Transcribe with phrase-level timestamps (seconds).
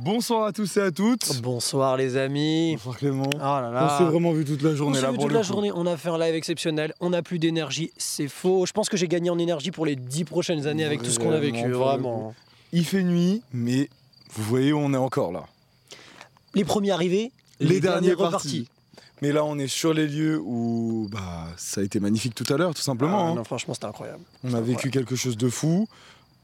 [0.00, 1.40] Bonsoir à tous et à toutes.
[1.42, 2.74] Bonsoir les amis.
[2.74, 3.30] Bonsoir Clément.
[3.34, 5.40] Oh là On s'est vraiment vu toute la On journée s'est là vu toute la
[5.40, 5.46] coup.
[5.46, 8.64] journée, on a fait un live exceptionnel, on n'a plus d'énergie, c'est faux.
[8.64, 11.18] Je pense que j'ai gagné en énergie pour les dix prochaines années avec tout ce
[11.18, 12.34] qu'on a vécu, Vraiment.
[12.72, 13.88] Il fait nuit, mais
[14.34, 15.46] vous voyez où on est encore là.
[16.54, 18.30] Les premiers arrivés, Les, derniers repartis.
[18.30, 18.68] partis.
[19.20, 22.56] Mais là, on est sur les lieux où bah, ça a été magnifique tout à
[22.56, 23.26] l'heure, tout simplement.
[23.26, 23.34] Ah, hein.
[23.34, 24.20] non, franchement, c'était incroyable.
[24.44, 25.88] On a vécu quelque chose de fou.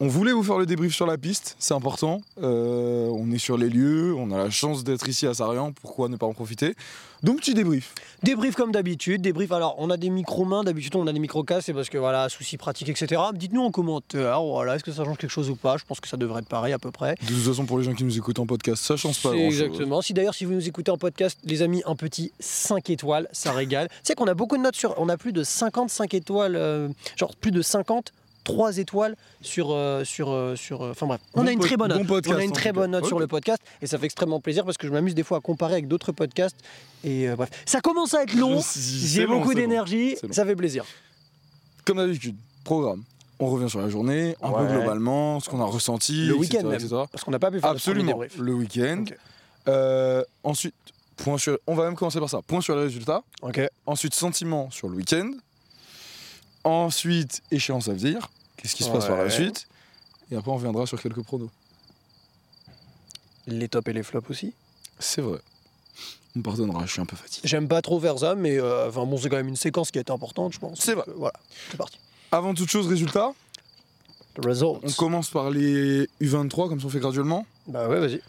[0.01, 2.21] On voulait vous faire le débrief sur la piste, c'est important.
[2.43, 6.09] Euh, on est sur les lieux, on a la chance d'être ici à Sarian, pourquoi
[6.09, 6.75] ne pas en profiter?
[7.23, 7.95] Donc petit débrief.
[8.25, 9.53] Débrief comme d'habitude, débrief.
[9.53, 12.57] Alors, on a des micro-mains, d'habitude on a des micro-casques, c'est parce que voilà, soucis
[12.57, 13.23] pratiques, etc.
[13.35, 15.77] Dites-nous en commentaire, voilà, est-ce que ça change quelque chose ou pas?
[15.77, 17.15] Je pense que ça devrait être pareil à peu près.
[17.23, 19.37] De toute façon, pour les gens qui nous écoutent en podcast, ça change pas C'est
[19.37, 19.63] grand-chose.
[19.63, 20.03] Exactement.
[20.03, 23.53] Si d'ailleurs, si vous nous écoutez en podcast, les amis, un petit 5 étoiles, ça
[23.53, 23.89] régale.
[24.03, 24.93] Sais qu'on a beaucoup de notes sur.
[24.99, 28.13] On a plus de 55 étoiles, euh, genre plus de 50.
[28.45, 31.77] 3 étoiles sur sur sur euh, sur, euh, enfin bref on Bon a une très
[31.77, 33.99] bonne bon note podcast, on a une très bonne note sur le podcast et ça
[33.99, 36.57] fait extrêmement plaisir parce que je m'amuse des fois à comparer avec d'autres podcasts
[37.03, 40.85] et euh, bref ça commence à être long j'ai beaucoup d'énergie ça fait plaisir
[41.85, 43.03] Comme d'habitude, programme.
[43.41, 44.67] On revient sur la journée, un Ouais.
[44.67, 46.63] peu globalement, ce qu'on a ressenti, le week-end
[47.11, 49.05] parce qu'on n'a pas pu faire le Absolument, le week-end.
[49.67, 50.75] Euh, ensuite,
[51.17, 51.59] point sur...
[51.67, 52.41] on va même commencer par ça.
[52.47, 53.23] Point sur les résultats.
[53.43, 55.33] ok Ensuite, sentiment sur le week-end.
[56.65, 58.31] Ensuite, échéance à venir.
[58.57, 59.67] Qu'est-ce qui se passe par la suite?
[60.31, 61.51] Et après, on reviendra sur quelques pronos.
[63.47, 64.55] les tops et les flops aussi?
[64.99, 65.39] C'est vrai.
[66.35, 67.47] On me pardonnera, je suis un peu fatigué.
[67.47, 69.99] J'aime pas trop faire ça, mais euh, enfin bon, c'est quand même une séquence qui
[69.99, 70.81] est importante, je pense.
[70.81, 71.13] C'est Donc, vrai.
[71.13, 71.35] euh, voilà,
[71.71, 71.99] c'est parti.
[72.33, 73.33] Avant toute chose, résultats.
[74.35, 74.81] The results.
[74.83, 77.47] On commence par les U23, comme ça on fait graduellement.
[77.69, 78.21] Bah ouais, vas-y.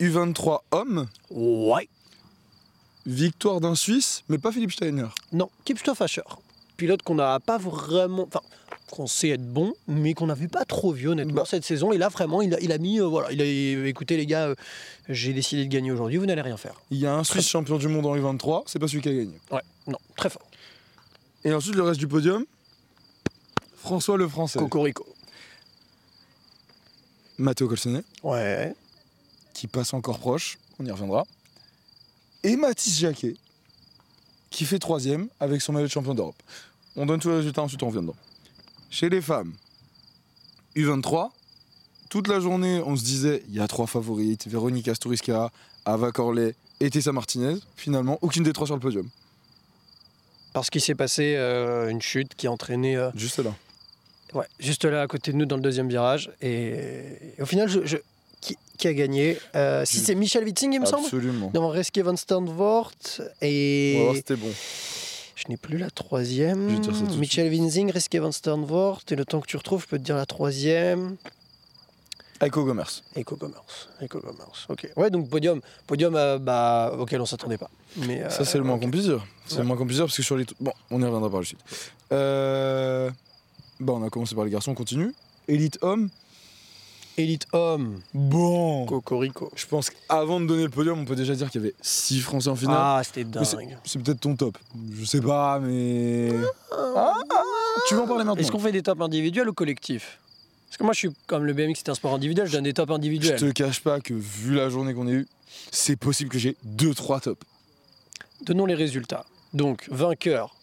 [0.00, 1.88] U23 hommes, Ouais.
[3.06, 5.06] victoire d'un Suisse, mais pas Philippe Steiner.
[5.32, 6.22] Non, Kipstoff-Ascher.
[6.76, 8.24] Pilote qu'on n'a pas vraiment.
[8.24, 8.40] Enfin,
[8.90, 11.44] qu'on sait être bon, mais qu'on n'a vu pas trop vieux, honnêtement, Bah.
[11.46, 11.90] cette saison.
[11.92, 13.00] Et là, vraiment, il a, il a mis.
[13.00, 13.88] euh, voilà, il a.
[13.88, 14.54] Écoutez, les gars, euh,
[15.08, 16.80] j'ai décidé de gagner aujourd'hui, vous n'allez rien faire.
[16.90, 19.12] Il y a un Suisse champion du monde en U23, c'est pas celui qui a
[19.14, 19.38] gagné.
[19.50, 20.46] Ouais, non, très fort.
[21.44, 22.44] Et ensuite, le reste du podium,
[23.78, 25.06] François le Français, Cocorico.
[27.38, 28.74] Matteo Colsonnet, Ouais.
[29.54, 31.24] qui passe encore proche, on y reviendra,
[32.44, 33.34] et Mathis Jacquet,
[34.50, 36.40] qui fait troisième avec son maillot de champion d'Europe.
[36.96, 38.14] On donne tous les résultats, ensuite on revient dedans.
[38.90, 39.52] Chez les femmes,
[40.76, 41.30] U23,
[42.08, 45.50] toute la journée, on se disait, il y a trois favorites, Véronique Asturiska,
[45.84, 47.56] Ava Corley et Tessa Martinez.
[47.76, 49.08] Finalement, aucune des trois sur le podium.
[50.52, 52.96] Parce qu'il s'est passé euh, une chute qui a entraîné.
[52.96, 53.52] euh, Juste là.
[54.34, 56.30] Ouais, juste là à côté de nous dans le deuxième virage.
[56.40, 56.74] Et,
[57.38, 57.96] et au final, je, je-
[58.40, 61.04] qui, qui a gagné Euh, Si c'est Michel Witzing, il me semble?
[61.04, 61.50] Absolument.
[61.52, 62.92] Devant Reske van Standvoort.
[63.42, 64.50] Et c'était bon.
[65.44, 66.68] Je n'ai plus la troisième.
[66.68, 69.02] Je vais te dire ça tout de Michel Witzing, Reske van Standvoort.
[69.10, 71.16] Et le temps que tu retrouves, je peux te dire la troisième.
[72.40, 73.02] Eiko Gomers.
[73.16, 73.88] Eco Commerce.
[74.02, 74.66] Eco Commerce.
[74.68, 74.88] Ok.
[74.96, 77.70] Ouais, donc podium, podium euh, bah, auquel on s'attendait pas.
[77.96, 78.82] Mais, Ça, euh, c'est le moins ok.
[78.82, 79.24] qu'on puisse dire.
[79.46, 79.60] C'est Ouais.
[79.62, 80.44] le moins qu'on puisse dire parce que sur les.
[80.60, 81.60] Bon, on y reviendra par la suite.
[82.12, 83.10] Euh...
[83.80, 85.14] Bah, on a commencé par les garçons, on continue.
[85.48, 86.10] Élite homme.
[87.16, 88.00] Élite homme.
[88.12, 88.86] Bon.
[88.86, 89.50] Cocorico.
[89.54, 92.20] Je pense qu'avant de donner le podium, on peut déjà dire qu'il y avait 6
[92.20, 92.76] Français en finale.
[92.78, 93.44] Ah, c'était dingue.
[93.84, 94.58] C'est peut-être ton top.
[94.94, 96.30] Je sais pas, mais.
[96.96, 97.14] Ah,
[97.88, 100.18] tu veux en parler maintenant Est-ce qu'on fait des tops individuels ou collectifs?
[100.68, 102.72] Parce que moi, je suis comme le BMX, c'est un sport individuel, je donne des
[102.74, 103.38] tops Je individuels.
[103.38, 105.28] te cache pas que vu la journée qu'on a eue,
[105.70, 107.40] c'est possible que j'ai 2-3 tops.
[108.42, 109.24] Donnons les résultats.
[109.52, 110.56] Donc, vainqueur,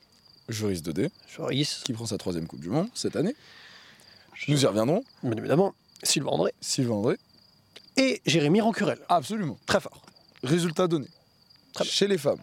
[0.49, 3.35] Joris 2D, Joris, qui prend sa troisième Coupe du Monde cette année.
[4.49, 5.03] Nous y reviendrons.
[5.23, 5.73] bien évidemment,
[6.03, 7.17] Sylvain André Sylvain André.
[7.97, 8.99] et Jérémy Rancurel.
[9.09, 9.57] Absolument.
[9.65, 10.01] Très fort.
[10.43, 11.07] Résultat donné.
[11.73, 11.91] Très bien.
[11.93, 12.39] Chez les femmes.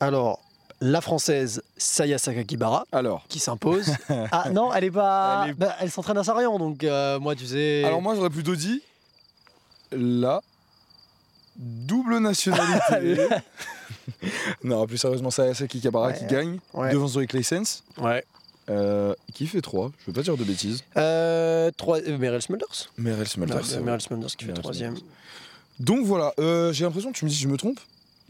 [0.00, 0.40] Alors,
[0.80, 3.24] la française Saya Sakakibara Alors.
[3.28, 3.92] qui s'impose.
[4.32, 5.42] ah non, elle est pas.
[5.44, 7.82] Elle est- Bah, elle s'entraîne à Sarian, donc euh, moi, tu sais.
[7.84, 8.80] Alors moi j'aurais plutôt dit
[9.90, 10.40] la
[11.56, 13.28] double nationalité.
[14.62, 16.92] non, plus sérieusement, c'est Ayasaki Kabara qui gagne Ouais.
[16.92, 18.24] devant Zoé Claessens, Ouais.
[18.68, 19.92] Euh, qui fait 3.
[20.00, 20.82] Je veux pas dire de bêtises.
[20.96, 21.98] Euh, trois...
[22.00, 22.90] euh, Meryl Smulders.
[22.96, 23.80] Meryl vrai.
[23.80, 24.96] Meryl Smulders qui fait Meryl troisième.
[25.80, 27.78] Donc voilà, euh, j'ai l'impression, tu me dis si je me trompe,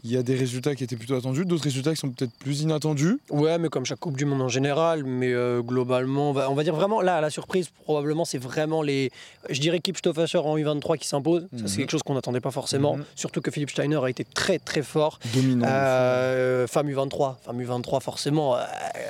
[0.03, 2.61] il y a des résultats qui étaient plutôt attendus, d'autres résultats qui sont peut-être plus
[2.61, 3.19] inattendus.
[3.29, 6.55] Ouais, mais comme chaque Coupe du Monde en général, mais euh, globalement, on va, on
[6.55, 9.11] va dire vraiment, là, la surprise, probablement, c'est vraiment les.
[9.49, 11.41] Je dirais Kipstoffer en U23 qui s'impose.
[11.51, 11.67] Ça, Mhm.
[11.67, 12.95] c'est quelque chose qu'on n'attendait pas forcément.
[12.97, 13.03] Mhm.
[13.15, 15.19] Surtout que Philippe Steiner a été très, très fort.
[15.33, 15.67] Dominant.
[15.69, 18.59] Euh, femme U23, femme U23, forcément, euh,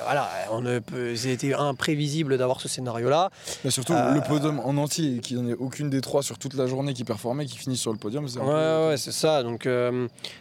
[0.06, 0.64] voilà, on
[1.16, 3.30] c'était imprévisible d'avoir ce scénario-là.
[3.64, 6.56] Mais surtout, le podium en entier, qu'il n'y en ait aucune des trois sur toute
[6.56, 9.44] la journée qui performait, qui finissent sur le podium, c'est Ouais, ouais, c'est ça.
[9.44, 9.68] Donc,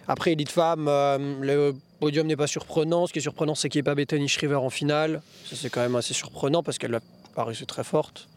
[0.07, 3.09] après, Elite Femme, euh, le podium n'est pas surprenant.
[3.09, 5.21] Ce qui est surprenant, c'est qu'il n'y ait pas Bethany Shriver en finale.
[5.45, 7.01] Ça, c'est quand même assez surprenant parce qu'elle a
[7.35, 8.29] paru très forte.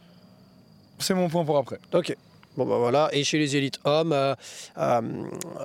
[0.97, 1.79] C'est mon point pour après.
[1.93, 2.15] Ok.
[2.57, 4.35] Bon bah voilà, et chez les élites hommes, euh,
[4.77, 5.01] euh,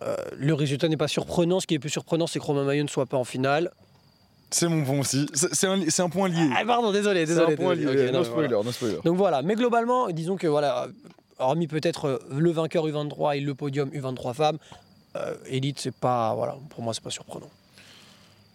[0.02, 1.58] euh, le résultat n'est pas surprenant.
[1.58, 3.72] Ce qui est plus surprenant, c'est que Romain Maillot ne soit pas en finale.
[4.50, 5.26] C'est mon point aussi.
[5.34, 6.48] C'est un, point lié.
[6.56, 7.54] Ah pardon, désolé, c'est désolé.
[7.54, 7.96] un point désolé.
[7.96, 8.06] lié.
[8.06, 8.64] Ok, no non, spoiler, voilà.
[8.64, 8.98] no spoiler.
[9.04, 10.86] Donc voilà, mais globalement, disons que voilà,
[11.40, 14.58] hormis peut-être le vainqueur U23 et le podium U23 femmes,
[15.46, 17.50] élite, c'est pas, voilà, pour moi, c'est pas surprenant.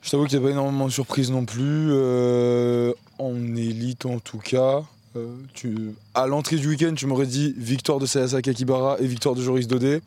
[0.02, 1.90] Je t'avoue qu'il n'y a pas énormément de surprises non plus.
[1.92, 4.84] euh, en élite en tout cas.
[5.16, 9.36] Euh, tu, à l'entrée du week-end, tu m'aurais dit victoire de Sayasa Kakibara et victoire
[9.36, 10.02] de Joris Dodé.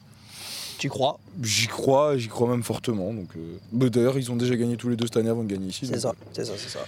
[0.79, 1.21] Tu crois?
[1.43, 3.13] J'y crois, j'y crois même fortement.
[3.13, 5.69] Donc, euh, D'ailleurs, ils ont déjà gagné tous les deux cette année avant de gagner
[5.69, 5.87] ici.
[5.87, 6.81] C'est ça, c'est ça, c'est ça.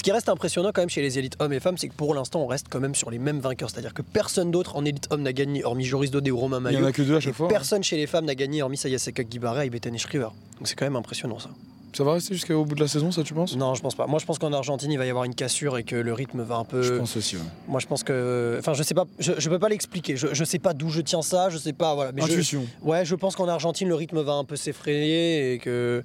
[0.00, 2.14] Ce qui reste impressionnant quand même chez les élites hommes et femmes, c'est que pour
[2.14, 3.68] l'instant, on reste quand même sur les mêmes vainqueurs.
[3.68, 6.60] C'est-à-dire que personne d'autre en élite homme n'a gagné, hormis Joris Dodé ou Romain Il
[6.62, 6.86] n'y en Maillot.
[6.86, 7.48] a que deux à chaque fois.
[7.48, 7.50] hein.
[7.50, 10.28] personne chez les femmes n'a gagné, hormis Sayaseka Gibara et Bethany Shriver.
[10.56, 11.50] Donc c'est quand même impressionnant ça.
[11.92, 13.54] Ça va rester jusqu'au bout de la saison, ça, tu penses?
[13.58, 14.06] Non, je pense pas.
[14.06, 16.40] Moi, je pense qu'en Argentine, il va y avoir une cassure et que le rythme
[16.40, 16.80] va un peu.
[16.80, 17.36] Je pense aussi.
[17.36, 17.42] ouais.
[17.68, 18.56] Moi, je pense que.
[18.58, 19.04] Enfin, je sais pas.
[19.18, 20.16] Je, je peux pas l'expliquer.
[20.16, 21.50] Je, je sais pas d'où je tiens ça.
[21.50, 21.94] Je sais pas.
[21.94, 22.12] Voilà.
[22.12, 22.64] Mais je- Intuition.
[22.84, 26.02] ouais, je pense qu'en Argentine, le rythme va un peu s'effrayer et que.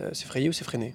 [0.00, 0.94] Euh, s'effrayer ou s'effréner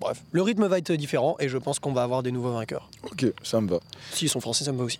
[0.00, 2.88] Bref, le rythme va être différent et je pense qu'on va avoir des nouveaux vainqueurs.
[3.04, 3.80] Ok, ça me va.
[4.12, 4.98] S'ils sont français, ça me va aussi.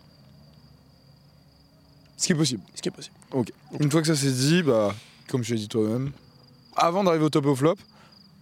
[2.19, 2.63] Ce qui est possible.
[2.75, 3.15] Ce qui est possible.
[3.81, 4.95] Une fois que ça s'est dit, bah,
[5.29, 6.13] comme tu l'as dit toi-même,
[6.77, 7.77] avant d'arriver au top au flop,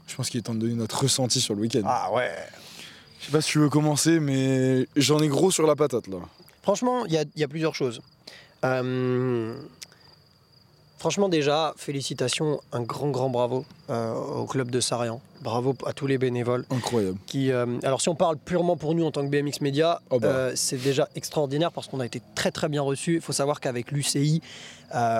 [0.08, 1.82] je pense qu'il est temps de donner notre ressenti sur le week-end.
[1.84, 2.34] Ah ouais.
[3.20, 6.18] Je sais pas si tu veux commencer, mais j'en ai gros sur la patate là.
[6.62, 8.00] Franchement, il y a, il y a plusieurs choses.
[8.64, 9.54] Euh,
[10.98, 15.20] Franchement, déjà, félicitations, un grand, grand bravo euh, au club de Sarian.
[15.42, 16.64] Bravo à tous les bénévoles.
[16.70, 17.18] Incroyable.
[17.26, 20.18] Qui, euh, alors, si on parle purement pour nous en tant que BMX Media, Oh
[20.18, 20.26] bah.
[20.28, 23.14] euh, c'est déjà extraordinaire parce qu'on a été très, très bien reçus.
[23.14, 24.42] Il faut savoir qu'avec l'UCI,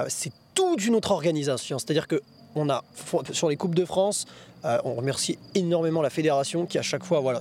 [0.08, 1.78] c'est toute une autre organisation.
[1.78, 2.20] C'est-à-dire que
[2.56, 2.82] on a
[3.30, 4.26] sur les coupes de France,
[4.64, 7.40] euh, on remercie énormément la fédération qui à chaque fois, voilà,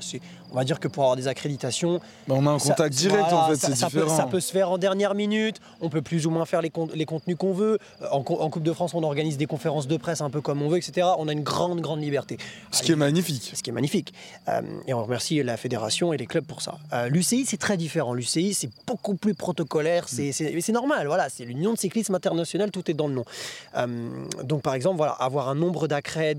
[0.52, 3.20] on va dire que pour avoir des accréditations, Bah, on a un ça- contact direct
[3.30, 4.16] voilà, en fait, c'est ça peut, différent.
[4.18, 6.90] ça peut se faire en dernière minute, on peut plus ou moins faire les, con-
[6.94, 7.80] les contenus qu'on veut.
[8.02, 10.42] Euh, En, co- en Coupe de France, on organise des conférences de presse un peu
[10.42, 11.08] comme on veut, etc.
[11.18, 12.38] On a une grande, grande liberté.
[12.72, 13.52] Ce qui est magnifique.
[13.54, 14.14] Ce qui est magnifique.
[14.48, 16.78] Euh, et on remercie la fédération et les clubs pour ça.
[16.94, 18.14] Euh, L'UCI, c'est très différent.
[18.14, 20.08] L'UCI, c'est beaucoup plus protocolaire.
[20.08, 21.08] C'est c'est- mais c'est normal.
[21.08, 23.26] Voilà, c'est l'Union de cyclisme international, tout est dans le nom.
[24.44, 26.36] Donc, par exemple, voilà, avoir un nombre d'accré-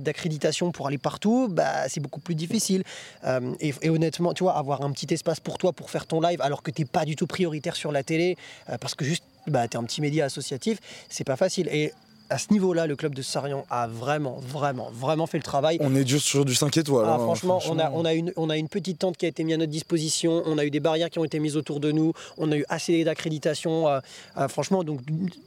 [0.72, 2.82] pour aller partout, bah, c'est beaucoup plus difficile.
[3.24, 6.40] Euh, et, honnêtement, tu vois, avoir un petit espace pour toi pour faire ton live
[6.40, 8.36] alors que tu n'es pas du tout prioritaire sur la télé,
[8.68, 10.78] euh, parce que juste, bah, tu es un petit média associatif,
[11.08, 11.68] c'est pas facile.
[11.68, 11.92] Et
[12.30, 15.78] à ce niveau-là, le club de Sarian a vraiment, vraiment, vraiment fait le travail.
[15.80, 17.06] On est juste sur du 5 étoiles.
[17.08, 19.28] Ah, hein, franchement, on a, on, a une, on a une petite tente qui a
[19.28, 21.80] été mise à notre disposition, on a eu des barrières qui ont été mises autour
[21.80, 23.88] de nous, on a eu assez d'accréditation.
[23.88, 24.00] euh,
[24.36, 25.00] euh, franchement, donc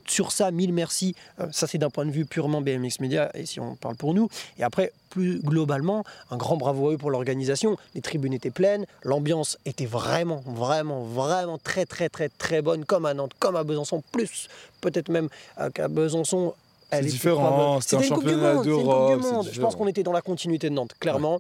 [0.08, 1.16] sur ça, mille merci.
[1.40, 4.14] Euh, ça, c'est d'un point de vue purement BMX Media, et si on parle pour
[4.14, 4.30] nous.
[4.58, 7.78] Et après, plus globalement, un grand bravo à eux pour l'organisation.
[7.94, 13.06] Les tribunes étaient pleines, l'ambiance était vraiment, vraiment, vraiment très, très, très, très bonne, comme
[13.06, 14.48] à Nantes, comme à Besançon, plus
[14.80, 15.30] peut-être même
[15.60, 16.54] euh, qu'à Besançon.
[16.92, 19.22] C'est différent, c'était un championnat d'Europe.
[19.52, 21.40] Je pense qu'on était dans la continuité de Nantes, clairement.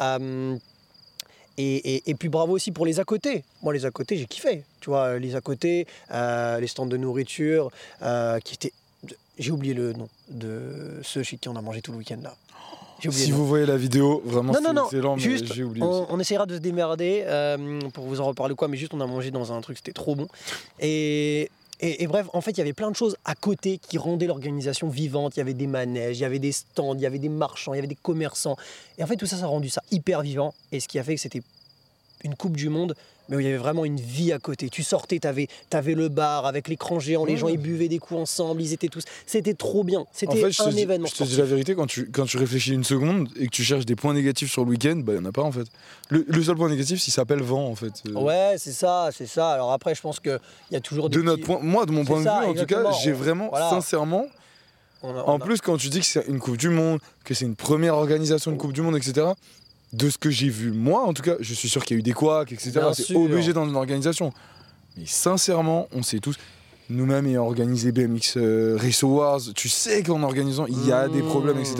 [0.00, 0.56] Euh,
[1.58, 3.44] et, et- et puis bravo aussi pour les à côté.
[3.62, 4.64] Moi, les à côté, j'ai kiffé.
[4.80, 7.70] Tu vois, les à côté, euh, les stands de nourriture,
[8.02, 8.72] euh, qui étaient.
[9.38, 12.34] J'ai oublié le nom de ceux chez qui on a mangé tout le week-end là.
[13.10, 14.60] Si vous voyez la vidéo, vraiment c'est
[14.94, 15.84] excellent, mais juste, j'ai oublié.
[15.84, 19.00] On, on essaiera de se démerder euh, pour vous en reparler quoi, mais juste on
[19.00, 20.28] a mangé dans un truc, c'était trop bon.
[20.78, 21.50] Et,
[21.84, 24.88] et, bref, en fait, il y avait plein de choses à côté qui rendaient l'organisation
[24.88, 25.36] vivante.
[25.36, 27.74] Il y avait des manèges, il y avait des stands, il y avait des marchands,
[27.74, 28.56] il y avait des commerçants.
[28.98, 30.54] Et en fait, tout ça, ça a rendu ça hyper vivant.
[30.70, 31.42] Et ce qui a fait que c'était
[32.22, 32.94] une Coupe du Monde,
[33.28, 34.68] mais où il y avait vraiment une vie à côté.
[34.68, 38.20] Tu sortais, tu avais, le bar avec l'écran géant, les gens ils buvaient des coups
[38.20, 39.04] ensemble, ils étaient tous.
[39.26, 40.00] C'était trop bien.
[40.00, 41.06] En C'était fait, je te, un dis, événement.
[41.06, 43.62] je te dis la vérité, quand tu, quand tu réfléchis une seconde et que tu
[43.62, 45.66] cherches des points négatifs sur le week-end, bah, il n'y en a pas en fait.
[46.10, 47.92] Le, le seul point négatif, c'est s'appelle vent en fait.
[48.08, 49.50] Euh, Ouais, c'est ça, c'est ça.
[49.52, 50.38] Alors après, je pense qu'il
[50.70, 52.54] y a toujours des De notre petits- point, moi, de mon point de vue, en
[52.54, 53.70] tout cas, j'ai vraiment, voilà.
[53.70, 54.26] sincèrement,
[55.02, 57.34] on a- on en plus, quand tu dis que c'est une Coupe du Monde, que
[57.34, 59.26] c'est une première organisation de Coupe du Monde, etc.,
[59.92, 62.00] de ce que j'ai vu, moi, en tout cas, je suis sûr qu'il y a
[62.00, 62.72] eu des couacs, etc.
[62.94, 64.32] C'est obligé dans une organisation.
[64.96, 66.36] Mais sincèrement, on sait tous,
[66.90, 71.22] nous-mêmes ayant organisé BMX euh, Race Wars, tu sais qu'en organisant, il y a des
[71.22, 71.74] problèmes, etc.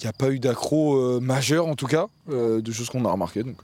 [0.00, 3.04] Il n'y a pas eu d'accro euh, majeur, en tout cas, euh, de choses qu'on
[3.04, 3.42] a remarquées.
[3.42, 3.56] Donc,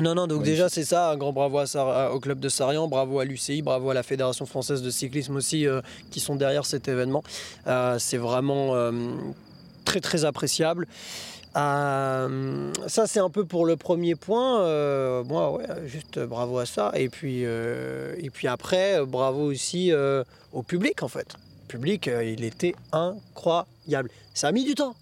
[0.00, 1.10] Non, non, donc déjà, c'est ça.
[1.10, 3.94] Un grand bravo à Sar- à- au club de Sarian, bravo à l'UCI, bravo à
[3.94, 5.80] la Fédération française de cyclisme aussi, euh,
[6.12, 7.24] qui sont derrière cet événement.
[7.66, 8.92] Euh, c'est vraiment euh,
[9.84, 10.86] très, très appréciable.
[11.56, 14.60] Euh, ça, c'est un peu pour le premier point.
[14.62, 16.92] Euh, moi, ouais, juste euh, bravo à ça.
[16.94, 19.92] Et puis, euh, et puis après, bravo aussi
[20.52, 21.34] au public, en fait.
[21.62, 24.10] Le public, il était incroyable.
[24.34, 24.94] Ça a mis du temps.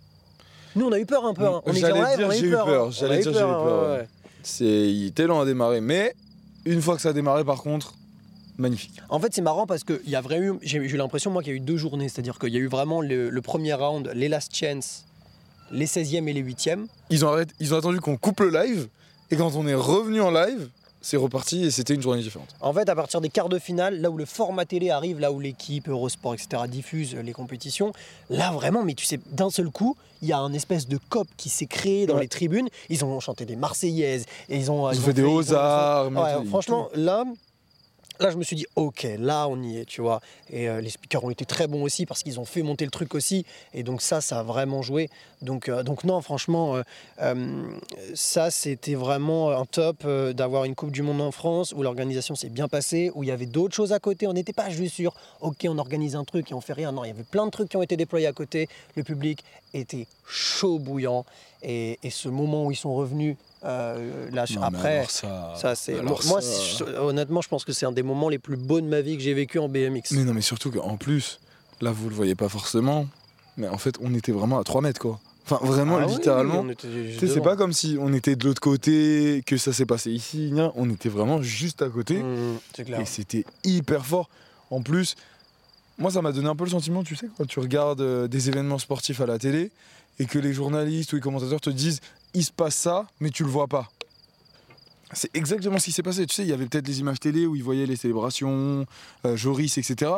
[0.76, 1.44] Nous, on a eu peur un peu.
[1.46, 1.60] hein.
[1.66, 2.64] On était en J'allais dire, on a j'ai eu eu peur.
[2.66, 2.86] peur.
[2.86, 2.90] hein.
[2.90, 3.98] J'allais dire, j'ai eu hein, peur, ouais, ouais.
[3.98, 4.08] ouais.
[4.42, 5.80] c'est, il était lent à démarrer.
[5.80, 6.14] Mais
[6.64, 7.94] une fois que ça a démarré, par contre,
[8.58, 9.00] magnifique.
[9.08, 11.52] En fait, c'est marrant parce que y a vraiment, j'ai j'ai eu l'impression moi qu'il
[11.52, 14.10] y a eu deux journées, c'est-à-dire qu'il y a eu vraiment le, le premier round,
[14.14, 15.04] les last chance,
[15.70, 16.86] les 16e et les 8e.
[17.10, 18.88] Ils ont, arrêté- ils ont attendu qu'on coupe le live,
[19.30, 20.68] et quand on est revenu en live,
[21.00, 22.48] c'est reparti et c'était une journée différente.
[22.62, 25.32] En fait, à partir des quarts de finale, là où le format télé arrive, là
[25.32, 26.62] où l'équipe Eurosport, etc.
[26.66, 27.92] diffuse les compétitions,
[28.30, 31.28] là vraiment, mais tu sais, d'un seul coup, il y a un espèce de cop
[31.36, 32.22] qui s'est créé dans Ouais.
[32.22, 32.68] les tribunes.
[32.88, 35.42] Ils ont chanté des Marseillaises et ils ont, Ils ont fait des hauts.
[35.42, 37.24] Ouais, franchement, là,
[38.20, 40.20] là, je me suis dit, ok, là, on y est, tu vois.
[40.50, 42.90] Et euh, les speakers ont été très bons aussi parce qu'ils ont fait monter le
[42.90, 43.44] truc aussi.
[43.72, 45.08] Et donc, ça, ça a vraiment joué.
[45.42, 46.80] Donc, euh, non, franchement,
[47.20, 47.76] euh,
[48.14, 52.48] ça, c'était vraiment un top d'avoir une Coupe du Monde en France où l'organisation s'est
[52.48, 54.26] bien passée, où il y avait d'autres choses à côté.
[54.26, 56.92] On n'était pas juste sur, ok, on organise un truc et on fait rien.
[56.92, 58.68] Non, il y avait plein de trucs qui ont été déployés à côté.
[58.96, 61.24] Le public était chaud bouillant.
[61.66, 65.06] Et ce moment où ils sont revenus, euh, là, Non, après.
[65.08, 66.00] ça, Ça, c'est.
[66.02, 66.40] Moi, ça-
[66.78, 69.16] je- honnêtement, je pense que c'est un des moments les plus beaux de ma vie
[69.16, 70.12] que j'ai vécu en BMX.
[70.12, 71.40] Mais non, mais surtout qu'en plus,
[71.80, 73.06] là, vous le voyez pas forcément,
[73.56, 75.18] mais en fait, on était vraiment à 3 mètres, quoi.
[75.46, 76.64] Enfin, vraiment, Ah littéralement.
[77.20, 80.52] c'est pas comme si on était de l'autre côté, que ça s'est passé ici.
[80.74, 82.22] On était vraiment juste à côté.
[82.22, 83.00] Mmh, clair.
[83.00, 84.30] Et c'était hyper fort.
[84.70, 85.16] En plus,
[85.98, 88.48] moi, ça m'a donné un peu le sentiment, tu sais, quand tu regardes euh, des
[88.48, 89.70] événements sportifs à la télé
[90.18, 92.00] et que les journalistes ou les commentateurs te disent
[92.34, 93.90] il se passe ça, mais tu le vois pas.
[95.12, 96.26] C'est exactement ce qui s'est passé.
[96.26, 98.84] Tu sais, il y avait peut-être les images télé où ils voyaient les célébrations,
[99.24, 100.10] euh, Joris, etc.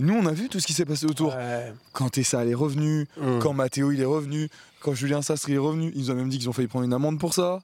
[0.00, 1.34] Nous, on a vu tout ce qui s'est passé autour.
[1.34, 1.72] Ouais.
[1.92, 3.38] Quand Tessa est revenu, Mmh.
[3.40, 4.48] quand Mathéo il est revenu,
[4.80, 6.92] quand Julien Sastre est revenu, ils nous ont même dit qu'ils ont failli prendre une
[6.92, 7.60] amende pour ça.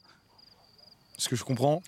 [1.18, 1.82] Ce que je comprends.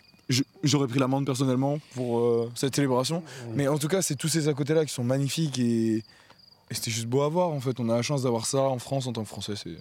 [0.63, 3.21] J'aurais pris l'amende personnellement pour euh, cette célébration.
[3.21, 3.53] Mmh.
[3.55, 6.05] Mais en tout cas, c'est tous ces à côté-là qui sont magnifiques et, et
[6.75, 7.79] c'était juste beau à voir en fait.
[7.79, 9.77] On a la chance d'avoir ça en France en tant que Français, c'est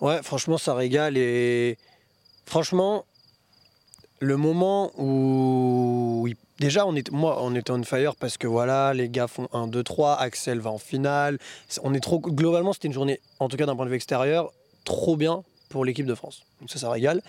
[0.00, 1.16] Ouais, franchement, ça régale.
[1.16, 1.78] Et
[2.46, 3.04] franchement,
[4.20, 6.28] le moment où.
[6.58, 7.10] Déjà, on est...
[7.10, 10.60] moi, on était on fire parce que voilà, les gars font 1, 2, 3, Axel
[10.60, 11.38] va en finale.
[11.82, 12.18] On est trop...
[12.20, 14.52] Globalement, c'était une journée, en tout cas d'un point de vue extérieur,
[14.84, 16.42] trop bien pour l'équipe de France.
[16.60, 17.22] Donc ça, ça régale.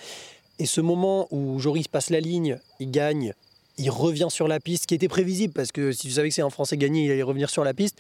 [0.60, 3.34] Et ce moment où Joris passe la ligne, il gagne,
[3.78, 6.42] il revient sur la piste, qui était prévisible parce que si tu savais que c'est
[6.42, 7.98] un Français gagné, il allait revenir sur la piste.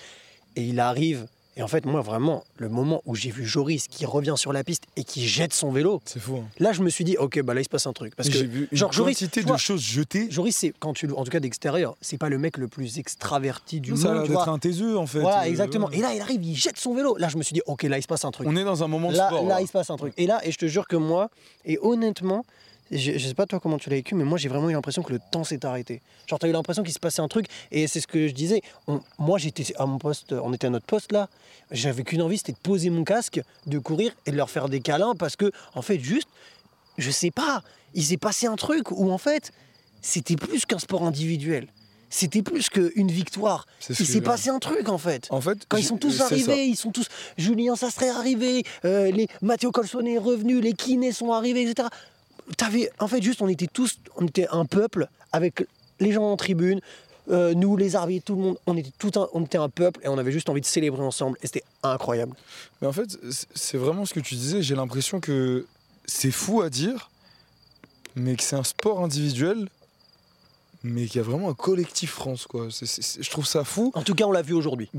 [0.57, 1.27] Et il arrive.
[1.57, 4.63] Et en fait, moi, vraiment, le moment où j'ai vu Joris qui revient sur la
[4.63, 6.37] piste et qui jette son vélo, C'est fou.
[6.37, 6.45] hein.
[6.59, 8.15] là, je me suis dit, ok, bah là, il se passe un truc.
[8.15, 10.27] Parce J'ai que vu une genre, Joris, quantité tu de vois, choses jetées.
[10.31, 13.81] Joris, c'est quand tu, en tout cas d'extérieur, c'est pas le mec le plus extraverti
[13.81, 14.27] du ça monde.
[14.29, 14.47] vois.
[14.47, 15.19] un taiseux en fait.
[15.19, 15.91] Voilà, Euh, exactement.
[15.91, 17.17] Et là, il arrive, il jette son vélo.
[17.17, 18.47] Là, je me suis dit, ok, là, il se passe un truc.
[18.49, 19.43] On est dans un moment de Là, sport.
[19.43, 19.61] là, là.
[19.61, 20.13] il se passe un truc.
[20.17, 21.29] Et là, et je te jure que moi,
[21.65, 22.45] et honnêtement,
[22.91, 25.01] je, je sais pas toi comment tu l'as vécu, mais moi j'ai vraiment eu l'impression
[25.03, 26.01] que le temps s'est arrêté.
[26.27, 28.61] Genre, t'as eu l'impression qu'il se passait un truc, et c'est ce que je disais.
[28.87, 31.29] On- moi, j'étais à mon poste, on était à notre poste là.
[31.71, 34.81] J'avais qu'une envie, c'était de poser mon casque, de courir et de leur faire des
[34.81, 36.27] câlins, parce que, en fait, juste,
[36.97, 39.51] je sais pas, il s'est passé un truc où en fait,
[40.01, 41.67] c'était plus qu'un sport individuel.
[42.13, 43.65] C'était plus qu'une victoire.
[43.89, 45.27] Il s'est passé un truc en fait.
[45.29, 46.25] En fait, Quand ils sont tous ça.
[46.25, 47.07] arrivés, ils sont tous.
[47.37, 51.87] Julien Sastre est arrivé, euh, les Matteo Colsone est revenu, les kinés sont arrivés, etc.
[52.57, 55.65] T'avais, en fait, juste, on était tous, on était un peuple avec
[55.99, 56.81] les gens en tribune,
[57.29, 59.99] euh, nous, les arbitres, tout le monde, on était tout un, on était un peuple
[60.03, 62.35] et on avait juste envie de célébrer ensemble et c'était incroyable.
[62.81, 63.17] Mais en fait,
[63.53, 64.61] c'est- vraiment ce que tu disais.
[64.61, 65.65] J'ai l'impression que
[66.05, 67.09] c'est fou à dire,
[68.15, 69.69] mais que c'est un sport individuel,
[70.83, 72.47] mais qu'il y a vraiment un collectif France.
[72.47, 72.67] Quoi.
[72.69, 73.91] Je trouve ça fou.
[73.93, 74.89] En tout cas, on l'a vu aujourd'hui.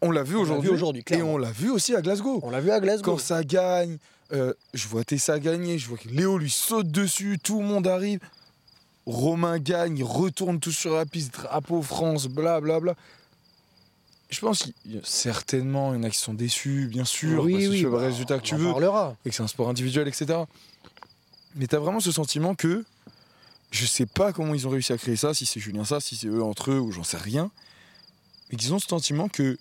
[0.00, 0.68] On l'a vu On l'a aujourd'hui.
[0.68, 2.38] vu aujourd'hui, Et on l'a vu aussi à Glasgow.
[2.42, 3.12] On l'a vu à Glasgow.
[3.12, 3.98] Quand ça gagne,
[4.32, 7.86] euh, je vois Tessa gagner, je vois que Léo lui saute dessus, tout le monde
[7.86, 8.20] arrive.
[9.06, 12.80] Romain gagne, il retourne tout sur la piste, drapeau France, blablabla.
[12.80, 12.96] Bla, bla.
[14.28, 17.44] Je pense qu'il y a certainement il y en a qui sont déçus, bien sûr,
[17.44, 19.16] oui, parce que oui, le bah, résultat que tu veux, parlera.
[19.24, 20.40] et que c'est un sport individuel, etc.
[21.54, 22.84] Mais t'as vraiment ce sentiment que
[23.70, 26.16] je sais pas comment ils ont réussi à créer ça, si c'est Julien ça, si
[26.16, 27.50] c'est eux entre eux, ou j'en sais rien.
[28.50, 29.58] Mais qu'ils ont ce sentiment que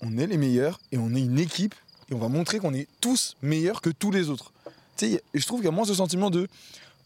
[0.00, 1.74] on est les meilleurs et on est une équipe
[2.12, 4.52] et on va montrer qu'on est tous meilleurs que tous les autres.
[4.96, 6.46] Tu sais, et je trouve qu'il y a moins ce sentiment de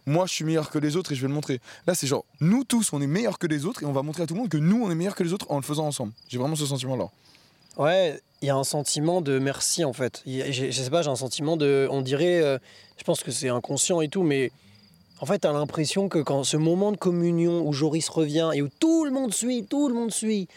[0.04, 1.60] moi je suis meilleur que les autres et je vais le montrer.
[1.86, 4.24] Là c'est genre nous tous on est meilleurs que les autres et on va montrer
[4.24, 5.86] à tout le monde que nous on est meilleurs que les autres en le faisant
[5.86, 6.12] ensemble.
[6.28, 7.08] J'ai vraiment ce sentiment là.
[7.76, 10.22] Ouais, il y a un sentiment de merci en fait.
[10.26, 11.88] Je sais pas, j'ai un sentiment de.
[11.90, 12.40] On dirait.
[12.42, 12.58] euh,
[12.98, 14.50] je pense que c'est inconscient et tout, mais
[15.20, 18.68] en fait, t'as l'impression que quand ce moment de communion où Joris revient et où
[18.68, 20.48] tout le monde suit, tout le monde suit,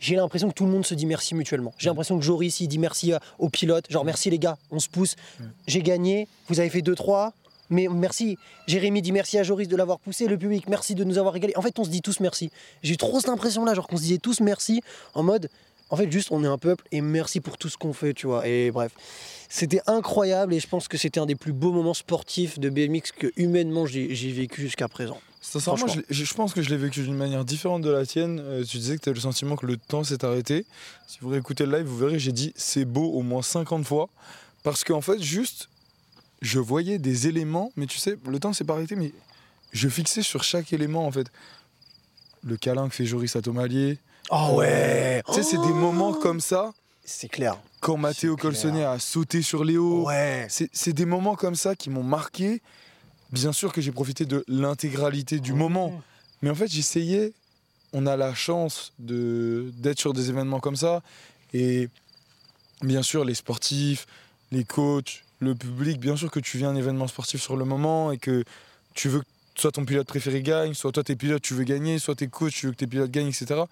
[0.00, 1.72] j'ai l'impression que tout le monde se dit merci mutuellement.
[1.78, 4.88] J'ai l'impression que Joris, il dit merci aux pilotes, genre merci les gars, on se
[4.88, 5.44] pousse, Mm.
[5.68, 7.32] j'ai gagné, vous avez fait 2-3.
[7.72, 8.36] Mais merci.
[8.66, 10.26] Jérémy dit merci à Joris de l'avoir poussé.
[10.26, 11.52] Le public, merci de nous avoir régalé.
[11.54, 12.50] En fait, on se dit tous merci.
[12.82, 14.82] J'ai eu trop cette impression-là, genre qu'on se disait tous merci
[15.14, 15.48] en mode
[15.90, 18.26] en fait, juste, on est un peuple et merci pour tout ce qu'on fait, tu
[18.28, 18.46] vois.
[18.46, 18.92] Et bref,
[19.48, 23.12] c'était incroyable et je pense que c'était un des plus beaux moments sportifs de BMX
[23.16, 25.18] que humainement j'ai vécu jusqu'à présent.
[25.40, 28.40] Sincèrement, je, pense que je l'ai vécu d'une manière différente de la tienne.
[28.40, 30.66] Euh, tu disais que tu as le sentiment que le temps s'est arrêté.
[31.06, 34.10] Si vous réécoutez le live, vous verrez, j'ai dit c'est beau au moins 50 fois.
[34.62, 35.70] Parce qu'en fait, juste,
[36.42, 39.12] je voyais des éléments, mais tu sais, le temps s'est pas arrêté, mais
[39.72, 41.26] je fixais sur chaque élément, en fait.
[42.42, 43.98] Le câlin que fait Joris à Tomalier.
[44.30, 46.72] Oh ouais Tu sais, c'est des moments comme ça,
[47.04, 47.58] C'est clair.
[47.80, 48.36] quand Matteo.
[48.36, 50.06] Colsonnet a sauté sur Léo.
[50.06, 50.46] Ouais.
[50.48, 52.60] C'est des moments comme ça qui m'ont marqué.
[53.32, 56.00] Bien sûr que j'ai profité de l'intégralité du moment.
[56.42, 57.32] Mais en fait, j'essayais.
[57.92, 61.02] On a la chance de d'être sur des événements comme ça.
[61.52, 61.88] Et
[62.82, 64.06] bien sûr, les sportifs,
[64.52, 67.64] les coachs, le public, bien sûr que tu viens à un événement sportif sur le
[67.64, 68.44] moment et que
[68.94, 71.98] tu veux que soit ton pilote préféré gagne, soit toi tes pilotes tu veux gagner,
[71.98, 73.62] soit tes coachs tu veux que tes pilotes gagnent, etc.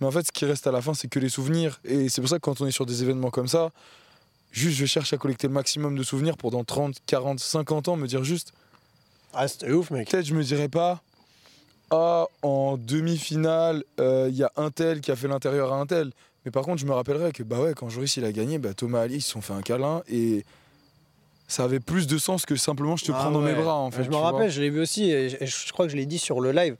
[0.00, 1.80] Mais en fait, ce qui reste à la fin, c'est que les souvenirs.
[1.84, 3.70] Et c'est pour ça que quand on est sur des événements comme ça,
[4.52, 7.96] juste je cherche à collecter le maximum de souvenirs pour dans 30, 40, 50 ans
[7.96, 8.52] me dire juste
[9.34, 10.08] Ah, c'était ouf, mec.
[10.10, 11.02] peut-être je me dirais pas
[11.90, 16.10] ah en demi-finale il y a un tel qui a fait l'intérieur à un tel
[16.44, 18.74] mais par contre je me rappellerai que bah ouais quand Joris il a gagné bah
[18.74, 20.44] Thomas Ali ils se sont fait un câlin et
[21.46, 23.90] ça avait plus de sens que simplement je te Ah prends dans mes bras en
[23.90, 26.18] fait Je me rappelle, je l'ai vu aussi, et je, crois que je l'ai dit
[26.18, 26.76] sur le live.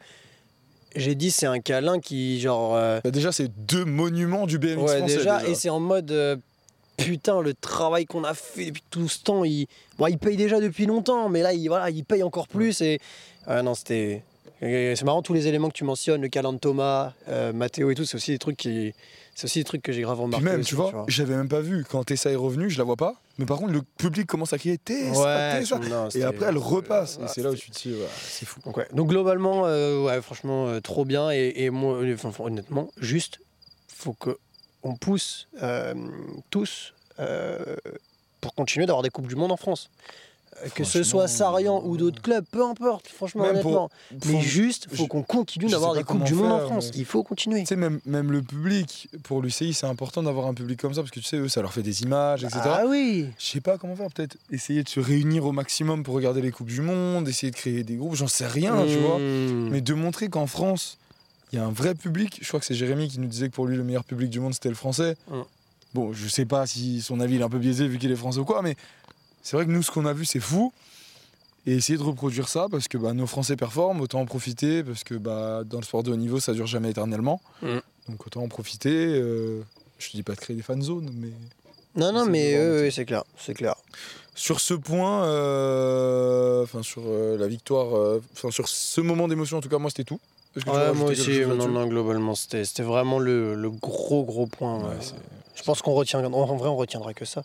[0.95, 2.76] J'ai dit c'est un câlin qui, genre.
[2.76, 5.49] euh, Bah, déjà c'est deux monuments du BMX ouais, français déjà, déjà.
[5.50, 6.11] et c'est en mode.
[6.12, 6.37] euh,
[6.99, 9.67] putain, le travail qu'on a fait depuis tout ce temps, il,
[9.99, 12.81] bon, il paye déjà depuis longtemps, mais là, il, voilà, il paye encore plus.
[12.83, 13.00] Et
[13.47, 14.23] ah non, c'était.
[14.61, 17.95] C'est marrant tous les éléments que tu mentionnes, le câlin de Thomas, euh, Mathéo et
[17.95, 18.93] tout, c'est aussi des trucs qui.
[19.37, 20.45] C'est aussi des trucs que j'ai grave Puis remarqué.
[20.47, 21.85] même, aussi, tu vois, j'avais même pas vu.
[21.88, 23.14] Quand Tessa est revenue, je la vois pas.
[23.38, 25.78] Mais par contre, le public commence à crier Tessa, Ouais, Tessa.
[25.78, 27.19] non, Et après, elle repasse.
[27.19, 28.59] ouais, et c'est là où tu te dis, ouais, c'est fou.
[28.93, 31.31] Donc, globalement, euh, ouais, franchement, euh, trop bien.
[31.31, 33.38] Et, et moi, euh, enfin, honnêtement, juste,
[33.87, 34.37] faut que
[34.82, 35.94] on pousse euh,
[36.50, 37.76] tous euh,
[38.40, 39.90] pour continuer d'avoir des coupes du monde en France.
[40.64, 43.06] Euh, Que ce soit Sarian ou d'autres clubs, peu importe.
[43.08, 43.90] Franchement, Même pour- honnêtement.
[44.25, 46.90] Mais Faut- juste, faut qu'on continue d'avoir des coupes du monde en France.
[46.94, 47.61] mais- Il faut continuer.
[47.61, 51.02] Tu sais, même, même le public, pour l'UCI, c'est important d'avoir un public comme ça
[51.02, 52.61] parce que tu sais, eux, ça leur fait des images, etc.
[52.64, 53.26] Ah oui.
[53.38, 56.50] Je sais pas comment faire, peut-être essayer de se réunir au maximum pour regarder les
[56.50, 59.19] Coupes du Monde, essayer de créer des groupes, j'en sais rien, tu vois.
[59.19, 59.69] Mmh.
[59.71, 60.99] Mais de montrer qu'en France,
[61.52, 62.39] il y a un vrai public.
[62.43, 64.41] Je crois que c'est Jérémy qui nous disait que pour lui, le meilleur public du
[64.41, 65.17] monde, c'était le français.
[65.30, 65.41] Mm.
[65.95, 68.17] Bon, je sais pas si son avis il est un peu biaisé vu qu'il est
[68.17, 68.76] français ou quoi, mais
[69.43, 70.73] c'est vrai que nous, ce qu'on a vu, c'est fou.
[71.67, 75.04] Et essayer de reproduire ça parce que bah, nos Français performent, autant en profiter parce
[75.04, 77.41] que bah, dans le sport de haut niveau, ça dure jamais éternellement.
[77.63, 77.78] Mm.
[78.08, 78.91] Donc autant en profiter.
[78.95, 79.63] euh,
[79.99, 81.30] je te dis pas de créer des fan zones, mais
[81.97, 83.75] Non, non, mais euh, oui, c'est clair, c'est clair.
[84.34, 89.58] sur ce point, euh, enfin sur euh, la victoire, euh, enfin sur ce moment d'émotion,
[89.58, 90.21] en tout cas, moi c'était tout.
[90.66, 94.78] Ouais, moi aussi, non, non, globalement, c'était c'était vraiment le, le gros, gros point.
[94.78, 94.97] Ouais,
[95.54, 97.42] Je pense qu'on retient, en vrai, on retiendra que ça.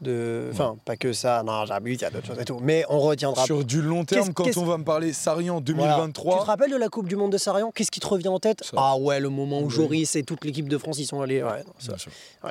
[0.00, 0.48] De...
[0.52, 2.58] Enfin, pas que ça, non, j'abuse, il y a d'autres choses et tout.
[2.60, 3.44] Mais on retiendra.
[3.46, 5.94] Sur du long terme, quand on va me parler Sarian Voilà.
[5.96, 7.70] 2023, Tu te rappelles de la Coupe du Monde de Sarian?
[7.70, 8.62] Qu'est-ce qui te revient en tête?
[8.64, 8.72] Ça.
[8.76, 9.70] Ah ouais, le moment où Oui.
[9.70, 11.42] Joris et toute l'équipe de France y sont allés.
[11.42, 12.12] Ouais, non, ça- Bien sûr.
[12.42, 12.50] Ouais.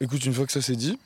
[0.00, 0.98] Écoute, une fois que ça c'est dit,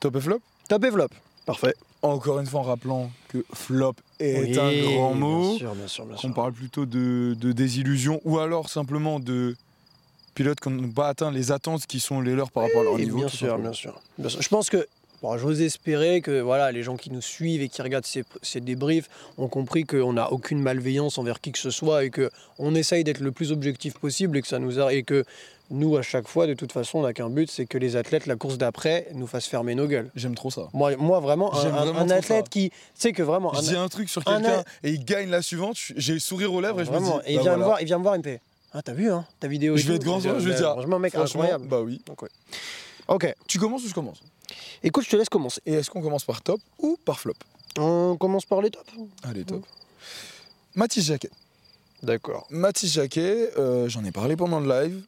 [0.00, 0.40] top et flop?
[0.68, 1.08] Top et flop.
[1.46, 1.74] Parfait.
[2.04, 5.48] Encore une fois en rappelant que flop est Oui, un grand mot.
[5.48, 9.56] Bien sûr, bien sûr, bien On parle plutôt de, de désillusion ou alors simplement de
[10.34, 12.98] pilotes qui n'ont pas atteint les attentes qui sont les leurs par rapport à leur
[12.98, 13.18] niveau.
[13.18, 14.42] bien sûr, bien sûr, bien sûr.
[14.42, 14.86] Je pense que
[15.22, 18.60] bon, j'ose espérer que voilà, les gens qui nous suivent et qui regardent ces, ces
[18.60, 22.74] débriefs ont compris qu'on n'a aucune malveillance envers qui que ce soit et que on
[22.74, 25.24] essaye d'être le plus objectif possible et que ça nous a, et que
[25.70, 28.26] nous à chaque fois de toute façon on n'a qu'un but, c'est que les athlètes
[28.26, 30.10] la course d'après nous fassent fermer nos gueules.
[30.14, 30.68] J'aime trop ça.
[30.72, 32.50] Moi, moi vraiment, un, J'aime un- vraiment un trop athlète ça.
[32.50, 34.90] qui, tu sais que vraiment, Je un- dis un truc sur un quelqu'un a- et
[34.90, 37.10] il gagne la suivante, j'ai le sourire aux lèvres et je me dis.
[37.26, 38.40] et il bah vient me voir, il vient me voir, il me fait,
[38.72, 39.76] ah t'as vu hein, ta vidéo.
[39.76, 40.72] Je vais être grand je vais bah, dire.
[40.72, 41.66] Franchement, mec, franchement, incroyable.
[41.68, 42.00] Bah oui.
[42.06, 42.28] Donc, ouais.
[43.08, 44.20] Ok, Tu commences ou je commence?
[44.82, 45.60] Écoute, je te laisse commencer.
[45.66, 47.34] Et est-ce qu'on commence par top ou par flop?
[47.78, 48.84] On commence par les tops.
[49.22, 49.64] Allez, top.
[50.74, 51.30] Mathis Jacquet.
[52.02, 52.46] D'accord.
[52.50, 55.02] Mathis Jacquet, euh, j'en ai parlé pendant le live.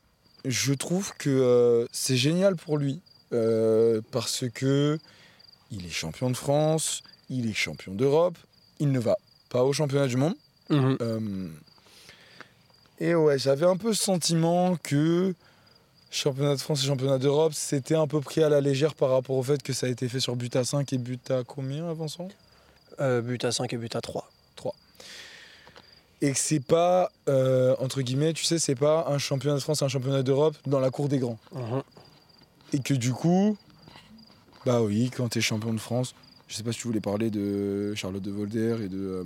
[0.47, 3.01] Je trouve que euh, c'est génial pour lui
[3.33, 4.99] euh, parce que
[5.73, 8.39] il est champion de France, il est champion d'Europe,
[8.79, 9.17] il ne va
[9.49, 10.35] pas au championnat du monde.
[10.71, 10.99] Mhm.
[11.01, 11.49] Euh,
[13.01, 15.35] et ouais, j'avais un peu le sentiment que
[16.11, 19.37] championnat de France et championnat d'Europe, c'était un peu pris à la légère par rapport
[19.37, 21.89] au fait que ça a été fait sur but à 5 et but à combien
[21.89, 22.29] avançant
[23.01, 24.31] Euh, but à 5 et but à 3.
[26.23, 29.83] Et que c'est pas euh, entre guillemets tu sais c'est pas un championnat de France
[29.83, 31.39] un championnat d'Europe dans la cour des grands.
[32.73, 33.57] Et que du coup
[34.65, 36.15] bah oui quand t'es champion de France
[36.49, 39.25] je sais pas si tu voulais parler de Charlotte de Volder et de euh,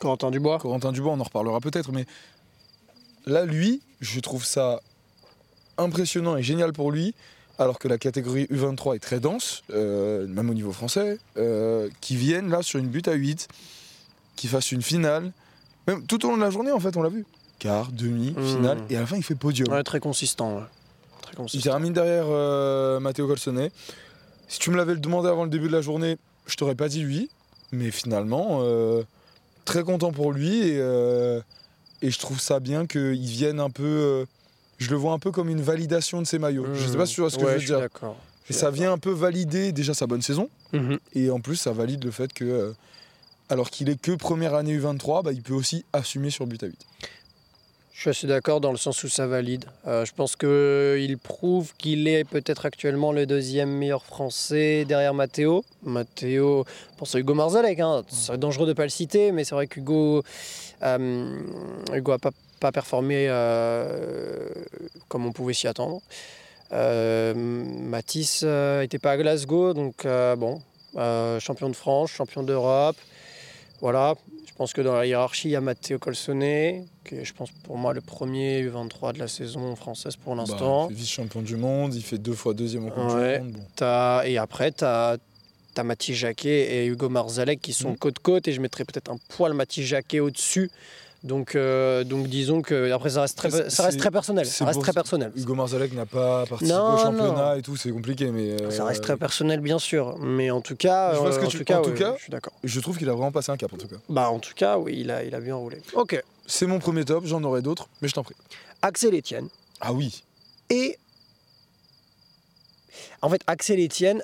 [0.00, 0.58] Corentin Dubois.
[0.58, 2.06] Corentin Dubois on en reparlera peut-être mais
[3.26, 4.80] là lui je trouve ça
[5.78, 7.14] impressionnant et génial pour lui
[7.58, 11.18] alors que la catégorie U23 est très dense, euh, même au niveau français,
[12.02, 13.48] qui viennent là sur une butte à 8,
[14.36, 15.32] qui fassent une finale,
[15.86, 17.24] même tout au long de la journée en fait, on l'a vu.
[17.58, 18.44] Quart, demi, Mmh.
[18.44, 19.72] finale, et à la fin il fait podium.
[19.72, 20.56] Ouais, très consistant.
[20.56, 20.62] ouais.
[21.22, 21.70] Très Il consistant.
[21.70, 23.70] termine derrière euh, Matteo Colsonnet.
[24.48, 27.00] Si tu me l'avais demandé avant le début de la journée, je t'aurais pas dit
[27.02, 27.30] lui,
[27.72, 29.02] mais finalement, euh,
[29.64, 31.40] très content pour lui, et, euh,
[32.02, 33.82] et je trouve ça bien qu'il vienne un peu...
[33.84, 34.24] euh,
[34.78, 36.66] je le vois un peu comme une validation de ses maillots.
[36.74, 37.46] Je sais pas si tu vois ce que Mmh.
[37.46, 37.80] Ouais, je veux dire.
[37.80, 38.16] D'accord.
[38.48, 40.48] Et ça vient un peu valider déjà sa bonne saison.
[40.72, 40.98] Mhm.
[41.14, 42.74] Et en plus, ça valide le fait que,
[43.48, 46.66] alors qu'il est que première année U23, bah, il peut aussi assumer sur but à
[46.66, 46.86] 8.
[47.92, 49.64] Je suis assez d'accord dans le sens où ça valide.
[49.86, 55.64] Euh, je pense qu'il prouve qu'il est peut-être actuellement le deuxième meilleur français derrière Matteo.
[55.82, 56.66] Matteo,
[56.98, 58.04] pense à Hugo Marzalek, hein.
[58.08, 60.22] c'est dangereux de ne pas le citer, mais c'est vrai qu'Hugo
[60.82, 61.40] euh,
[61.94, 62.18] Hugo n'a
[62.60, 64.48] pas, performé euh,
[65.08, 66.02] comme on pouvait s'y attendre.
[66.72, 70.60] Euh, Matisse n'était pas à Glasgow, donc bon,
[71.40, 72.96] champion de France, champion d'Europe.
[73.80, 74.14] Voilà,
[74.46, 77.50] je pense que dans la hiérarchie, il y a Matteo Colsonnet, qui est, je pense,
[77.62, 80.84] pour moi, le premier U23 de la saison française pour l'instant.
[80.84, 83.38] Bah, fait vice-champion du monde, il fait deux fois deuxième au Coupe Ouais.
[83.38, 83.52] du monde.
[83.78, 84.20] Bon.
[84.24, 85.18] Et après, tu as,
[85.84, 87.98] Mathis Jacquet et Hugo Marzalek qui sont Mhm.
[87.98, 90.70] côte-côte, et je mettrais peut-être un poil Mathis Jacquet au-dessus.
[91.26, 94.46] Donc, euh, donc disons que après ça reste très, C'est- ça reste c'est- très personnel.
[94.46, 95.32] Ça reste très personnel.
[95.36, 98.84] Hugo Marzalek n'a pas participé Non, au championnat et tout, c'est compliqué, mais euh, Ça
[98.84, 100.16] reste très personnel, bien sûr.
[100.18, 102.22] Mais en tout cas, Je euh, en tu- tout cas, en tout ouais, cas- je
[102.22, 102.52] suis d'accord.
[102.62, 103.96] je trouve qu'il a vraiment passé un cap en tout cas.
[104.08, 105.78] Bah, en tout cas, oui, il a, il a bien roulé.
[105.94, 106.22] Ok.
[106.46, 108.36] C'est mon premier top, j'en aurai d'autres, mais je t'en prie.
[108.82, 109.48] Axel Etienne.
[109.80, 110.22] Ah oui,
[110.70, 110.96] Et
[113.22, 114.22] en fait, Axel Etienne,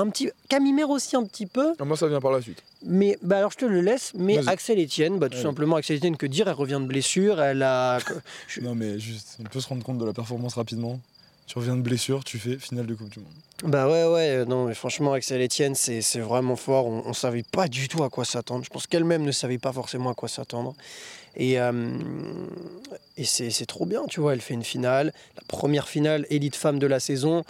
[0.00, 0.30] un petit.
[0.48, 1.74] Camimère aussi un petit peu.
[1.78, 2.62] Ah, moi ça vient par la suite.
[2.84, 4.12] Mais bah alors je te le laisse.
[4.14, 4.38] Mais.
[4.48, 5.42] Axel Etienne, bah, tout Allez.
[5.42, 7.40] simplement Axel Etienne, que dire Elle revient de blessure.
[7.42, 7.98] Elle a.
[8.48, 11.00] Je- Non mais juste, on peut se rendre compte de la performance rapidement.
[11.46, 13.28] Tu reviens de blessure, tu fais finale de Coupe du Monde.
[13.64, 16.86] Bah ouais, ouais, non, mais franchement, Axel Etienne, c'est c'est vraiment fort.
[16.86, 18.64] On, on savait pas du tout à quoi s'attendre.
[18.64, 20.74] Je pense qu'elle-même ne savait pas forcément à quoi s'attendre.
[21.36, 21.96] Et, euh,
[23.16, 24.34] et c'est c'est trop bien, tu vois.
[24.34, 27.44] Elle fait une finale, la première finale élite femme de la saison.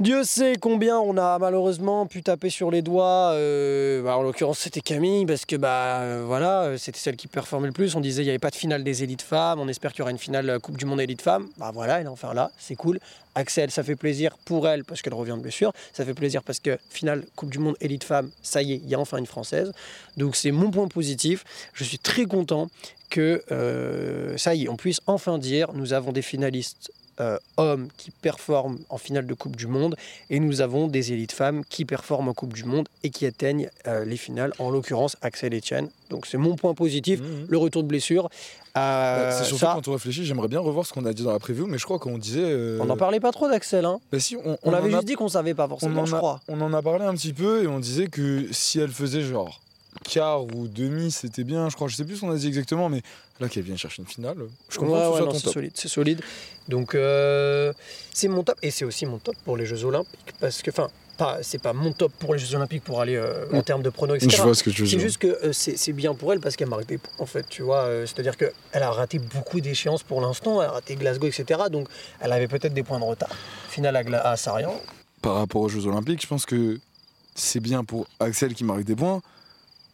[0.00, 3.32] Dieu sait combien on a malheureusement pu taper sur les doigts.
[3.32, 7.26] euh, bah, en l'occurrence, c'était Camille, parce que bah, euh, voilà, euh, c'était celle qui
[7.26, 7.96] performait le plus.
[7.96, 9.58] On disait qu'il n'y avait pas de finale des élites femmes.
[9.58, 11.48] On espère qu'il y aura une finale Coupe du Monde élite femmes.
[11.56, 13.00] Bah voilà, elle est enfin là, c'est cool.
[13.34, 15.72] Axel, ça fait plaisir pour elle parce qu'elle revient de blessure.
[15.92, 18.88] Ça fait plaisir parce que finale Coupe du Monde élite femmes, ça y est, il
[18.88, 19.72] y a enfin une française.
[20.16, 21.44] Donc c'est mon point positif.
[21.72, 22.68] Je suis très content
[23.10, 23.42] que
[24.36, 28.78] ça y est, on puisse enfin dire nous avons des finalistes euh, hommes qui performent
[28.90, 29.96] en finale de Coupe du Monde
[30.30, 33.68] et nous avons des élites femmes qui performent en Coupe du Monde et qui atteignent
[33.86, 35.88] euh, les finales, en l'occurrence Axel Etienne.
[36.10, 37.46] Donc c'est mon point positif, Mhm.
[37.48, 38.28] le retour de blessure.
[38.76, 41.32] Euh, c'est surtout ça, quand on réfléchit, j'aimerais bien revoir ce qu'on a dit dans
[41.32, 42.42] la preview, mais je crois qu'on disait.
[42.44, 43.84] euh, on n'en parlait pas trop d'Axel.
[43.84, 43.98] Hein.
[44.12, 46.18] bah si, on, On, avait a- juste dit qu'on savait pas forcément, en je a-
[46.18, 46.40] crois.
[46.48, 49.60] On en a parlé un petit peu et on disait que si elle faisait genre
[50.08, 51.88] quart ou demi, c'était bien, je crois.
[51.88, 53.02] Je sais plus ce qu'on a dit exactement, mais
[53.40, 54.36] là qu'elle vient chercher une finale,
[54.68, 56.20] je comprends Ouais, c'est solide, c'est solide.
[56.68, 57.72] Donc euh,
[58.12, 60.88] c'est mon top et c'est aussi mon top pour les Jeux Olympiques parce que enfin
[61.16, 63.90] pas c'est pas mon top pour les Jeux Olympiques pour aller euh, en termes de
[63.90, 64.36] pronos etc.
[64.36, 66.56] Je vois ce que tu veux C'est juste que euh, c'est bien pour elle parce
[66.56, 67.88] qu'elle marque des points en fait, tu vois.
[68.06, 71.60] C'est-à-dire qu'elle a raté beaucoup d'échéances pour l'instant, elle a raté Glasgow, etc.
[71.72, 71.88] Donc
[72.20, 73.30] elle avait peut-être des points de retard.
[73.68, 74.80] Finale à, Gla- à Sarian.
[75.22, 76.78] Par rapport aux Jeux Olympiques, je pense que
[77.34, 79.20] c'est bien pour Axel qui marque des points,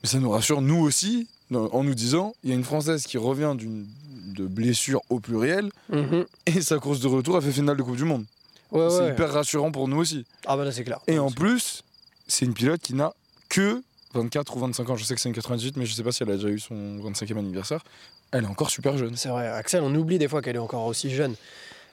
[0.02, 3.18] mais ça nous rassure nous aussi en nous disant il y a une Française qui
[3.18, 3.86] revient d'une
[4.34, 6.24] de blessure au pluriel Mhm.
[6.46, 8.24] et sa course de retour a fait finale de Coupe du Monde.
[8.72, 9.10] Ouais, c'est ouais.
[9.10, 10.24] hyper rassurant pour nous aussi.
[10.46, 10.98] Ah bah là c'est clair.
[11.06, 11.82] Et en plus,
[12.26, 13.12] c'est une pilote qui n'a
[13.48, 13.80] que
[14.14, 14.96] 24 ou 25 ans.
[14.96, 16.58] Je sais que c'est une 98, mais je sais pas si elle a déjà eu
[16.58, 17.84] son 25e anniversaire.
[18.32, 19.14] Elle est encore super jeune.
[19.16, 21.34] C'est vrai, Axel, on oublie des fois qu'elle est encore aussi jeune.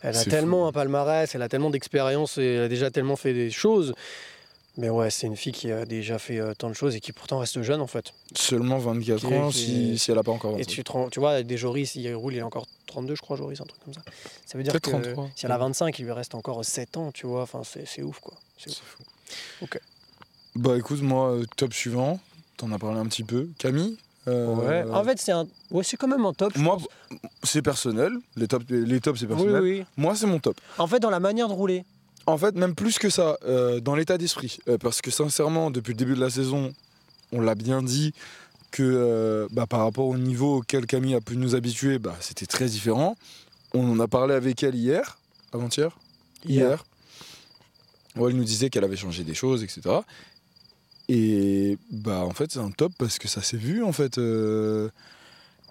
[0.02, 0.70] Elle a C'est tellement fou.
[0.70, 3.94] un palmarès, elle a tellement d'expérience et elle a déjà tellement fait des choses.
[4.78, 7.12] Mais ouais, c'est une fille qui a déjà fait euh, tant de choses et qui
[7.12, 8.14] pourtant reste jeune en fait.
[8.34, 10.62] Seulement 24 Qui- ans qui- si, si elle n'a pas encore 25.
[10.62, 13.66] Et tu, vois, des Joris, il roule, il est encore 32, je crois, Joris, un
[13.66, 14.02] truc comme ça.
[14.46, 15.30] Ça veut dire que Peut-être 33.
[15.36, 17.42] si elle a 25, il lui reste encore 7 ans, tu vois.
[17.44, 18.34] Enfin, c'est ouf quoi.
[18.58, 19.04] C'est fou.
[19.62, 19.80] Ok.
[20.56, 22.20] Bah écoute, moi, euh, top suivant.
[22.58, 23.50] T'en as parlé un petit peu.
[23.58, 24.84] Camille euh, Ouais.
[24.92, 25.48] En fait, c'est un...
[25.72, 26.56] ouais, quand même un top.
[26.58, 26.78] Moi,
[27.44, 28.14] c'est personnel.
[28.36, 29.62] Les tops, les tops c'est oui, personnel.
[29.62, 29.84] oui.
[29.98, 30.60] Moi, c'est mon top.
[30.78, 31.84] En fait, dans la manière de rouler.
[32.28, 34.60] En fait, même plus que ça, euh, dans l'état d'esprit.
[34.68, 36.74] Euh, parce que sincèrement, depuis le début de la saison,
[37.32, 38.14] on l'a bien dit
[38.72, 42.46] que euh, bah, par rapport au niveau auquel Camille a pu nous habituer, bah, c'était
[42.46, 43.16] très différent.
[43.74, 45.18] On en a parlé avec elle hier,
[45.54, 45.98] avant-hier
[46.46, 46.84] Hier.
[48.18, 49.82] Où elle nous disait qu'elle avait changé des choses, etc.
[51.08, 54.18] Et bah en fait c'est un top parce que ça s'est vu en fait.
[54.18, 54.90] euh,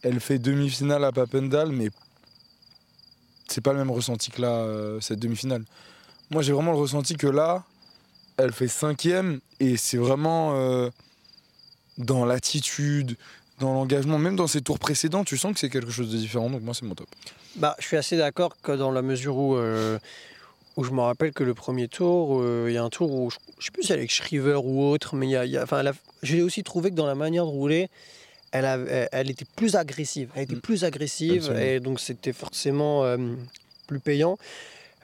[0.02, 1.90] elle fait demi-finale à Papendal, mais
[3.48, 5.64] c'est pas le même ressenti que là, euh, cette demi-finale.
[6.30, 7.64] Moi j'ai vraiment le ressenti que là,
[8.36, 10.88] elle fait cinquième et c'est vraiment euh,
[11.98, 13.16] dans l'attitude,
[13.58, 16.48] dans l'engagement, même dans ses tours précédents, tu sens que c'est quelque chose de différent.
[16.50, 17.08] Donc moi c'est mon top.
[17.56, 19.98] Bah, je suis assez d'accord que dans la mesure où, euh,
[20.76, 23.30] où je me rappelle que le premier tour, euh, il y a un tour où
[23.30, 25.44] je, je sais plus si elle est avec Shriver ou autre, mais il y a,
[25.44, 25.82] il y a- enfin,
[26.22, 27.88] j'ai aussi trouvé que dans la manière de rouler,
[28.52, 30.30] elle, a- elle, elle était plus agressive.
[30.34, 30.60] Elle était Mm.
[30.60, 31.60] plus agressive Absolument.
[31.66, 33.04] et donc c'était forcément
[33.88, 34.38] plus payant.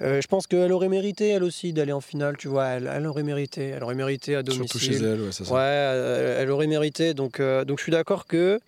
[0.02, 2.66] Euh, je pense qu'elle aurait mérité, elle aussi, d'aller en finale, tu vois.
[2.66, 3.68] Elle, elle aurait mérité.
[3.68, 4.68] Elle aurait mérité à domicile.
[4.68, 5.52] Surtout chez elle, ouais, c'est ça.
[5.54, 7.14] Ouais, euh, elle aurait mérité.
[7.14, 8.60] Donc, euh, donc je suis d'accord que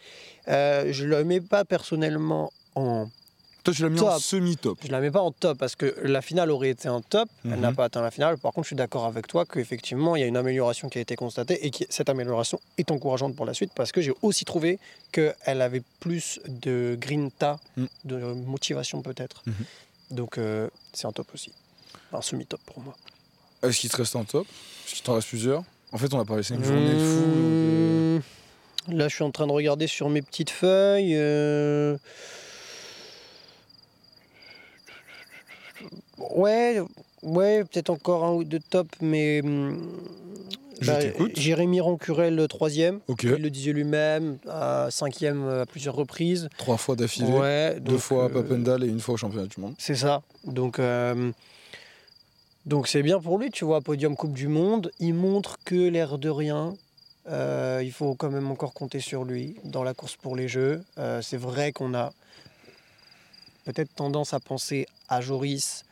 [0.48, 3.08] euh, je ne la mets pas personnellement en.
[3.64, 4.20] Toi tu l'as mis en Top.
[4.22, 4.78] semi-top.
[4.86, 7.28] Je la mets pas en top parce que la finale aurait été un top.
[7.44, 7.60] Elle Mhm.
[7.60, 8.38] n'a pas atteint la finale.
[8.38, 11.00] Par contre, je suis d'accord avec toi qu'effectivement, il y a une amélioration qui a
[11.02, 14.46] été constatée et que cette amélioration est encourageante pour la suite parce que j'ai aussi
[14.46, 14.78] trouvé
[15.12, 17.84] qu'elle avait plus de grinta, Mm.
[18.06, 19.42] de motivation peut-être.
[19.46, 19.54] Mhm.
[20.10, 21.52] Donc, euh, c'est un top aussi.
[22.12, 22.96] Un semi-top pour moi.
[23.62, 24.46] Est-ce qu'il te reste en top
[24.86, 27.20] Est-ce qu'il t'en reste plusieurs En fait on a pas laissé une journée fou.
[27.20, 28.92] euh, Mmh.
[28.94, 31.14] Là, je suis en train de regarder sur mes petites feuilles.
[31.16, 31.98] euh,
[36.18, 36.80] Ouais,
[37.22, 39.40] ouais, peut-être encore un ou deux tops, mais.
[39.42, 39.86] hum,
[40.80, 41.38] Je bah, t'écoute.
[41.38, 43.00] Jérémy Rancurel, le troisième.
[43.08, 43.24] Ok.
[43.24, 46.48] Il le disait lui-même, à cinquième à plusieurs reprises.
[46.58, 47.32] Trois fois d'affilée.
[47.32, 49.74] Ouais, Deux fois à euh, Papendal et une fois au championnat du monde.
[49.78, 50.22] c'est ça.
[50.44, 51.32] Donc, euh,
[52.66, 54.90] donc c'est bien pour lui, tu vois, podium Coupe du Monde.
[55.00, 56.74] Il montre que l'air de rien,
[57.28, 60.82] euh, il faut quand même encore compter sur lui dans la course pour les Jeux.
[60.98, 62.12] Euh, c'est vrai qu'on a
[63.64, 65.84] peut-être tendance à penser à Joris,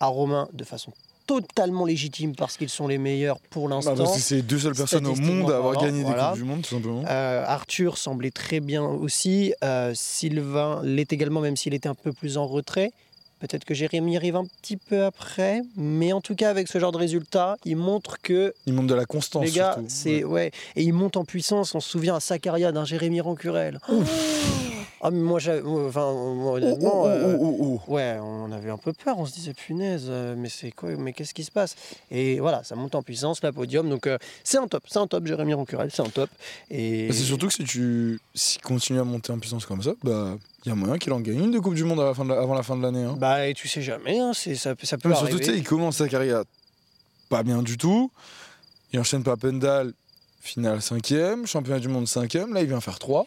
[0.00, 0.92] à Romain de façon
[1.26, 4.06] totalement légitime parce qu'ils sont les meilleurs pour Bah, l'instant.
[4.06, 6.10] c'est les deux seules personnes au monde à avoir gagné des.
[6.12, 7.04] Coupes du Monde, tout simplement.
[7.08, 9.54] Euh, Arthur semblait très bien aussi.
[9.62, 12.90] Euh, Sylvain l'est également, même s'il était un peu plus en retrait.
[13.38, 15.62] Peut-être que Jérémy arrive un petit peu après.
[15.76, 18.94] Mais en tout cas, avec ce genre de résultat, il montre que Il montre de
[18.94, 19.44] la constance.
[19.44, 20.50] les gars, c'est ouais.
[20.74, 21.76] Et il monte en puissance.
[21.76, 23.78] On se souvient à Sakaria d'un Jérémy Rancurel.
[25.02, 27.92] Ah, mais moi, j'avais- enfin, honnêtement, euh, oh, oh, oh.
[27.92, 31.12] Ouais, on avait un peu peur, on se disait punaise, euh, mais c'est quoi, mais
[31.12, 31.74] qu'est-ce qui se passe?
[32.10, 35.06] Et voilà, ça monte en puissance, la podium, donc euh, c'est un top, c'est un
[35.06, 36.30] top, Jérémy Rancurel, c'est un top.
[36.70, 38.20] Et Bah, C'est surtout que si tu
[38.62, 41.44] continue à monter en puissance comme ça, bah il y a moyen qu'il en gagne
[41.44, 43.04] une de Coupe du Monde la avant la fin de l'année.
[43.04, 43.16] Hein.
[43.18, 45.56] bah et tu sais jamais, hein, c'est ça, ça peut Mais surtout, arriver.
[45.56, 46.42] il commence sa carrière
[47.30, 48.10] pas bien du tout.
[48.92, 49.92] Il enchaîne Papendal,
[50.40, 52.52] finale cinquième, championnat du monde cinquième.
[52.52, 53.24] Là, il vient faire 3.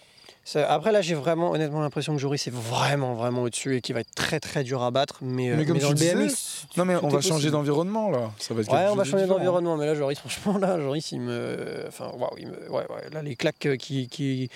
[0.56, 4.02] Après là, j'ai vraiment, honnêtement, l'impression que Joris est vraiment, vraiment au-dessus et qu'il va
[4.02, 5.20] être très, très dur à battre.
[5.22, 8.12] Mais, euh, Mais comme dans tu le disais, BMX, Non, mais on va changer d'environnement
[8.12, 8.32] là.
[8.40, 11.22] Ça va être Ouais, on va changer d'environnement, mais là, Joris, franchement, là, Joris, il
[11.22, 11.86] me.
[11.88, 12.70] Enfin, waouh, il me.
[12.70, 14.50] Ouais, ouais, là, les claques euh, qui, qui,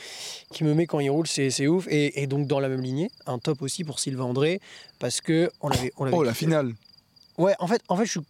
[0.52, 1.88] qui me met quand il roule, c'est ouf.
[1.88, 4.60] Et, et donc, dans la même lignée, un top aussi pour Sylvain André,
[5.00, 5.94] parce que on l'avait.
[5.98, 6.74] on Oh, la finale.
[7.38, 8.22] Ouais, en fait, en fait, je suis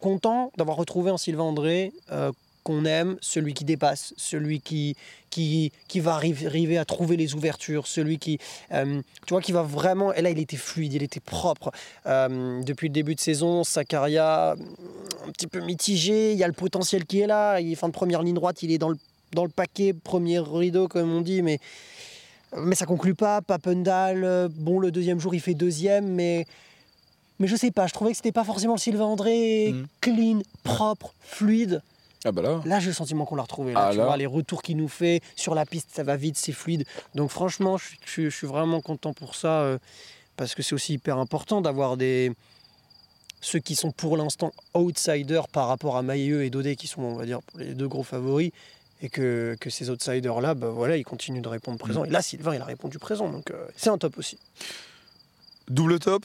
[0.00, 2.32] content d'avoir retrouvé un Sylvain André euh,
[2.66, 4.96] qu'on aime, celui qui dépasse, celui qui,
[5.30, 8.38] qui, qui va arri- arriver à trouver les ouvertures, celui qui,
[8.72, 10.12] euh, tu vois, qui va vraiment.
[10.14, 11.70] Et là, il était fluide, il était propre.
[12.06, 14.56] Euh, depuis le début de saison, Sakaria,
[15.26, 16.32] un petit peu mitigé.
[16.32, 17.60] Il y a le potentiel qui est là.
[17.60, 18.98] Il est fin de première ligne droite, il est dans le,
[19.32, 21.60] dans le paquet, premier rideau, comme on dit, mais.
[22.56, 23.42] Mais ça conclut pas.
[23.42, 26.46] Papendal, euh, bon, le deuxième jour, il fait deuxième, mais.
[27.38, 29.86] Mais je sais pas, je trouvais que c'était pas forcément le Sylvain André Mm.
[30.00, 31.82] clean, propre, fluide.
[32.28, 32.60] Ah bah là.
[32.64, 33.72] Là, j'ai le sentiment qu'on l'a retrouvé.
[33.72, 34.04] Là, Ah, tu là.
[34.06, 36.84] vois, les retours qu'il nous fait sur la piste, ça va vite, c'est fluide.
[37.14, 39.78] Donc, franchement, je, je- je suis vraiment content pour ça euh,
[40.36, 42.32] parce que c'est aussi hyper important d'avoir des.
[43.42, 47.14] Ceux qui sont pour l'instant outsiders par rapport à Mailleux et Dodé, qui sont, on
[47.14, 48.50] va dire, les deux gros favoris,
[49.02, 52.02] et que, que ces outsiders-là, bah, voilà, ils continuent de répondre présent.
[52.02, 52.06] Mm.
[52.06, 54.36] Et là, Sylvain, il a répondu présent, donc euh, c'est un top aussi.
[55.68, 56.24] Double top?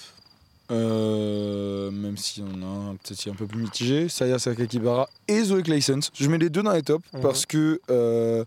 [0.72, 5.64] Euh, même si on a un peut-être un peu plus mitigé, Saya Sakakibara et Zoé
[5.64, 6.10] Claessens.
[6.14, 7.22] Je mets les deux dans les tops Mhm.
[7.22, 8.46] parce que, euh,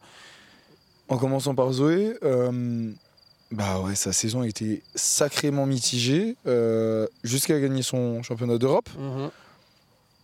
[1.09, 2.91] en commençant par Zoé, euh,
[3.51, 6.37] bah ouais, sa saison a été sacrément mitigée
[7.23, 8.89] jusqu'à gagner son championnat d'Europe.
[8.99, 9.31] Mhm.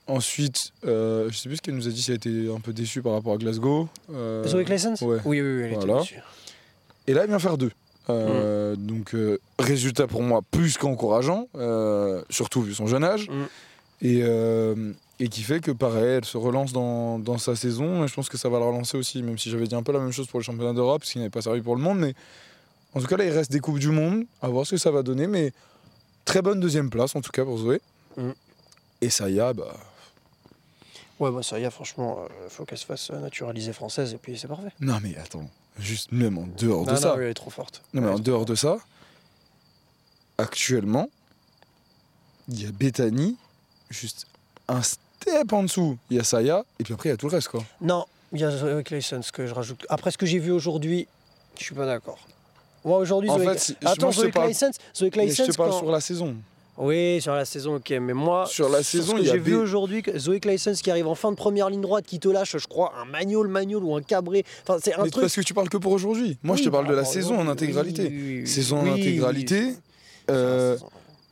[0.06, 2.72] Ensuite, je sais plus ce qu'elle nous a dit, si elle a été un peu
[2.72, 3.88] déçue par rapport à Glasgow.
[4.46, 4.64] Zoé
[5.02, 5.18] ouais.
[5.24, 6.20] Oui, oui, oui, elle était dessus.
[7.06, 7.70] Et là, elle vient faire deux.
[8.08, 8.86] Euh, Mm.
[8.86, 13.28] Donc, euh, résultat pour moi plus qu'encourageant, euh, surtout vu son jeune âge.
[13.28, 13.44] Mm.
[14.02, 18.04] Et, euh, et qui fait que, pareil, elle se relance dans, dans sa saison.
[18.04, 19.92] Et je pense que ça va la relancer aussi, même si j'avais dit un peu
[19.92, 21.98] la même chose pour le championnat d'Europe, parce qu'il n'avait pas servi pour le monde.
[21.98, 22.14] Mais
[22.94, 24.90] en tout cas, là, il reste des Coupes du Monde, à voir ce que ça
[24.90, 25.26] va donner.
[25.26, 25.52] Mais
[26.24, 27.80] très bonne deuxième place, en tout cas, pour Zoé.
[28.16, 28.30] Mm.
[29.02, 29.74] Et Saya, bah,
[31.18, 34.38] Ouais, bah ça y est, franchement, il faut qu'elle se fasse naturaliser française et puis
[34.38, 34.72] c'est parfait.
[34.80, 37.08] non, mais attends, juste même en dehors de Non, ça.
[37.08, 37.82] non, elle est trop forte.
[37.94, 38.76] Non, mais en dehors de ça,
[40.38, 41.08] actuellement,
[42.48, 43.36] il y a Bethany,
[43.90, 44.26] juste
[44.68, 47.28] un step en dessous, il y a Saya, et puis après, il y a tout
[47.28, 47.64] le reste, quoi.
[47.80, 49.84] Non, il y a Zoé Clayson, ce que je rajoute.
[49.88, 51.06] Après ce que j'ai vu aujourd'hui,
[51.58, 52.18] je suis pas d'accord.
[52.84, 56.00] Moi aujourd'hui, fait, Attends, Zoé Clayson, Zoé Mais je Clayson, te parle quand- sur la
[56.00, 56.36] saison.
[56.80, 57.90] Oui, sur la saison, ok.
[58.00, 61.14] Mais moi, Sur la saison, ce que j'ai vu aujourd'hui, Zoé Clayson qui arrive en
[61.14, 64.00] fin de première ligne droite, qui te lâche, je crois, un magnol, magnol ou un
[64.02, 64.44] cabré.
[64.62, 65.22] Enfin, c'est un Mais truc.
[65.22, 66.38] parce que tu parles que pour aujourd'hui.
[66.42, 68.08] Moi, je te parle de la bah, saison en intégralité.
[68.10, 69.74] oui, oui, Saison en intégralité.
[70.30, 70.78] euh,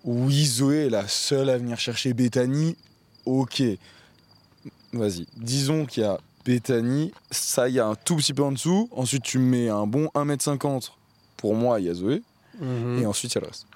[0.04, 2.76] oui, Zoé est la seule à venir chercher Bethany.
[3.24, 3.62] Ok.
[4.92, 5.26] Vas-y.
[5.36, 7.12] Disons qu'il y a Bethany.
[7.30, 8.88] Ça, il y a un tout petit peu en dessous.
[8.92, 10.90] Ensuite, tu mets un bon 1m50.
[11.36, 12.22] Pour moi, il y a Zoé.
[12.60, 13.02] Mhm.
[13.02, 13.66] Et ensuite, il y a le reste.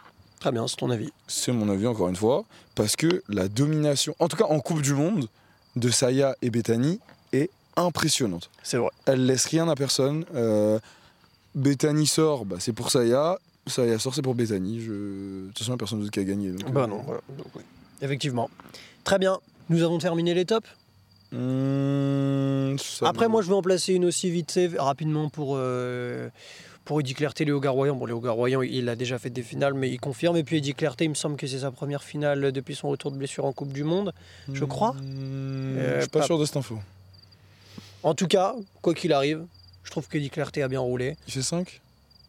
[0.42, 1.12] Très bien, c'est ton avis.
[1.28, 2.44] C'est mon avis, encore une fois.
[2.74, 5.28] Parce que la domination, en tout cas en Coupe du Monde,
[5.76, 6.98] de Saya et Bethany
[7.32, 8.50] est impressionnante.
[8.64, 8.90] C'est vrai.
[9.06, 10.24] Elle laisse rien à personne.
[10.34, 10.80] Euh,
[11.54, 13.38] Bethany sort, bah, c'est pour Saya.
[13.68, 14.80] Saya sort, c'est pour Bethany.
[14.80, 14.90] Je...
[14.90, 16.50] De toute façon, il n'y a personne d'autre qui a gagné.
[16.50, 17.20] donc, Bah euh, non, voilà.
[17.38, 17.62] Donc, oui.
[18.00, 18.50] Effectivement.
[19.04, 19.38] Très bien.
[19.68, 20.66] Nous avons terminé les tops?
[21.30, 26.28] Mmh, Après, me- moi, je vais en placer une aussi vite fait, rapidement pour, euh,
[26.84, 27.94] pour Eddie Clerté, Léo Garoyan.
[27.94, 30.36] Bon, Léo Garoyan, il a déjà fait des finales, mais il confirme.
[30.36, 33.10] Et puis Eddie Clerté, il me semble que c'est sa première finale depuis son retour
[33.12, 34.12] de blessure en Coupe du Monde.
[34.52, 34.92] je crois.
[34.94, 34.98] Mmh,
[35.78, 36.78] Euh, je suis pas, pas- sûr de cette info.
[38.02, 39.44] En tout cas, quoi qu'il arrive,
[39.84, 41.16] je trouve que Eddie Clerté a bien roulé.
[41.28, 41.80] Il fait 5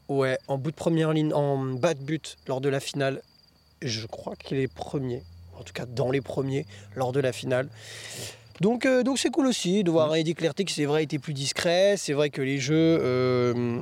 [0.10, 3.22] Ouais, en bout de première ligne, en bas de but lors de la finale,
[3.82, 5.24] je crois qu'il est premier.
[5.60, 7.70] En tout cas, dans les premiers lors de la finale.
[8.62, 11.20] Donc, euh, donc c'est cool aussi de voir un Eddie Clerté qui, c'est vrai, était
[11.20, 11.96] plus discret.
[11.98, 13.82] C'est vrai que les jeux, euh,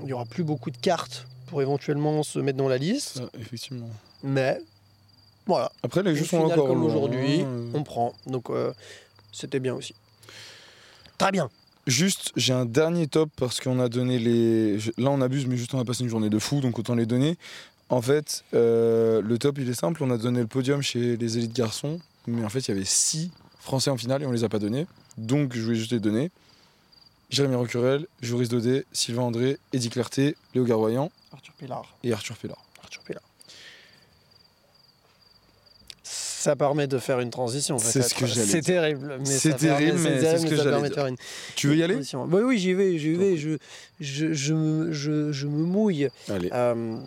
[0.00, 3.22] il n'y aura plus beaucoup de cartes pour éventuellement se mettre dans la liste.
[3.38, 3.88] Effectivement.
[4.22, 4.60] Mais
[5.48, 7.70] voilà, Après, les jeux sont encore comme aujourd'hui, hein.
[7.72, 8.12] on prend.
[8.26, 8.72] Donc, euh,
[9.32, 9.94] c'était bien aussi.
[11.16, 11.48] Très bien.
[11.86, 14.76] Juste, j'ai un dernier top parce qu'on a donné les.
[14.98, 17.06] Là, on abuse, mais juste on a passé une journée de fou, donc autant les
[17.06, 17.38] donner.
[17.88, 20.02] En fait, euh, le top, il est simple.
[20.04, 22.84] On a donné le podium chez les élites garçons, mais en fait, il y avait
[22.84, 23.30] six
[23.68, 24.86] Français en finale et on les a pas donnés.
[25.18, 26.30] Donc, je voulais juste les donner.
[27.28, 31.94] Jérémy Rocurel, Joris Daudet, Sylvain André, Eddie Clerté, Léo Garoyan Arthur Pilar.
[32.02, 32.64] et Arthur Pellard.
[32.82, 33.22] Arthur Pilar.
[36.02, 37.78] Ça permet de faire une transition.
[37.78, 39.16] C'est ce que j'allais C'est terrible.
[39.18, 41.06] mais C'est terrible, mais c'est ce que j'allais dire.
[41.06, 41.16] une-
[41.56, 42.24] Tu veux y aller transition.
[42.30, 43.36] Oui, oui, j'y vais, j'y vais.
[43.36, 43.58] Je,
[44.00, 44.32] je,
[44.92, 46.08] je, je me mouille.
[46.28, 46.48] Allez.
[46.54, 46.98] Euh,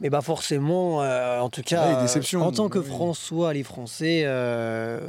[0.00, 2.86] mais bah forcément, euh, en tout cas, Ouais, euh, en tant que oui.
[2.86, 5.00] François, les Français, euh,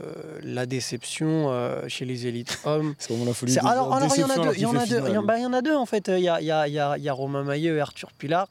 [0.41, 2.95] la déception euh, chez les élites hommes.
[2.97, 3.57] C'est vraiment la folie.
[3.59, 4.41] Alors, il y en a deux.
[4.41, 5.07] alors Il y en a fait deux.
[5.09, 6.07] Il y bah, en a deux en fait.
[6.07, 7.81] Il y a, il y a, il y a, il y a Romain Maillot et
[7.81, 8.47] Arthur Pilar.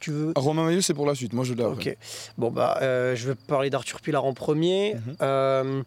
[0.00, 1.32] Tu veux Ah, Romain Maillot, c'est pour la suite.
[1.32, 1.64] Moi, je l'ai.
[1.64, 1.96] Ok.
[2.38, 4.96] Bon, bah, je vais parler d'Arthur Pilar en premier.
[5.20, 5.84] Mhm.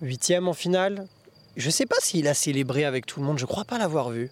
[0.00, 1.06] Huitième en finale.
[1.56, 3.38] Je sais pas s'il a célébré avec tout le monde.
[3.38, 4.30] Je crois pas l'avoir vu.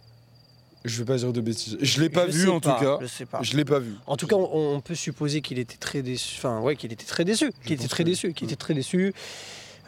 [0.87, 1.77] Je vais pas dire de bêtises.
[1.81, 2.99] Je l'ai pas Je vu en pas, tout cas.
[3.01, 3.41] Je sais pas.
[3.43, 3.95] Je l'ai pas vu.
[4.07, 6.37] En tout cas, on, on peut supposer qu'il était très déçu.
[6.39, 7.53] Enfin, ouais, qu'il était très déçu.
[7.65, 8.33] Qu'il était très que déçu.
[8.33, 9.13] Qu'il était très déçu.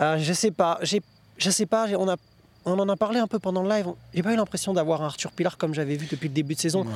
[0.00, 0.78] Euh, je sais pas.
[0.82, 1.00] J'ai,
[1.38, 1.86] je sais pas.
[1.98, 2.16] On a,
[2.64, 3.86] on en a parlé un peu pendant le live.
[4.14, 6.60] J'ai pas eu l'impression d'avoir un Arthur Pilar comme j'avais vu depuis le début de
[6.60, 6.82] saison.
[6.84, 6.92] Ouais.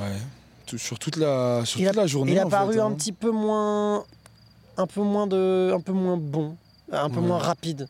[0.66, 2.32] Tout- sur toute la, sur Il toute la journée.
[2.32, 2.92] Il a paru fait, un hein.
[2.92, 4.04] petit peu moins,
[4.76, 6.56] un peu moins de, un peu moins bon,
[6.92, 7.26] un peu Ouais.
[7.26, 7.88] moins rapide.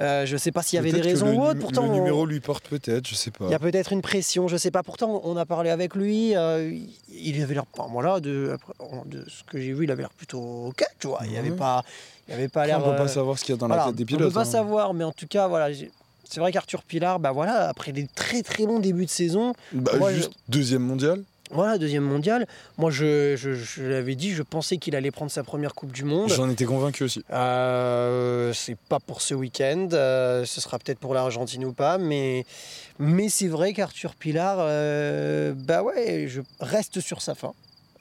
[0.00, 1.60] Euh, je sais pas s'il y avait des raisons ou autres.
[1.60, 3.44] Pourtant, le on- numéro lui porte peut-être, je sais pas.
[3.46, 4.48] il y a peut-être une pression.
[4.48, 4.82] Je sais pas.
[4.82, 6.34] Pourtant, on a parlé avec lui.
[6.36, 6.72] euh,
[7.12, 8.72] il avait l'air, voilà, de, après,
[9.06, 10.84] de ce que j'ai vu, il avait l'air plutôt ok.
[10.98, 11.56] Tu vois, il y avait Ouais.
[11.56, 11.82] pas,
[12.28, 12.78] il avait pas l'air.
[12.78, 14.06] on peut pas euh, savoir ce qu'il y a dans voilà, la tête des on
[14.06, 14.28] pilotes.
[14.28, 14.44] peut pas hein.
[14.44, 15.74] savoir, mais en tout cas, voilà.
[16.24, 19.92] C'est vrai qu'Arthur Pilar, bah voilà, après des très très longs débuts de saison, Bah,
[19.98, 21.22] Moi, juste deuxième mondial.
[21.50, 22.46] Voilà, deuxième mondial.
[22.78, 26.04] Moi, je, je, je l'avais dit, je pensais qu'il allait prendre sa première Coupe du
[26.04, 26.28] Monde.
[26.30, 27.24] J'en étais convaincu aussi.
[27.32, 32.44] Euh, c'est pas pour ce week-end, euh, ce sera peut-être pour l'Argentine ou pas, mais,
[32.98, 37.52] mais c'est vrai qu'Arthur Pilar, euh, bah ouais, je reste sur sa fin.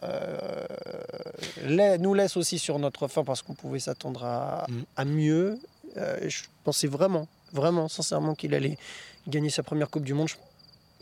[0.04, 4.82] Euh, nous laisse aussi sur notre fin parce qu'on pouvait s'attendre à, Mm.
[4.98, 5.60] à mieux.
[5.96, 8.78] Je pensais vraiment, vraiment, sincèrement qu'il allait
[9.28, 10.30] gagner sa première Coupe du Monde.
[10.30, 10.36] Je-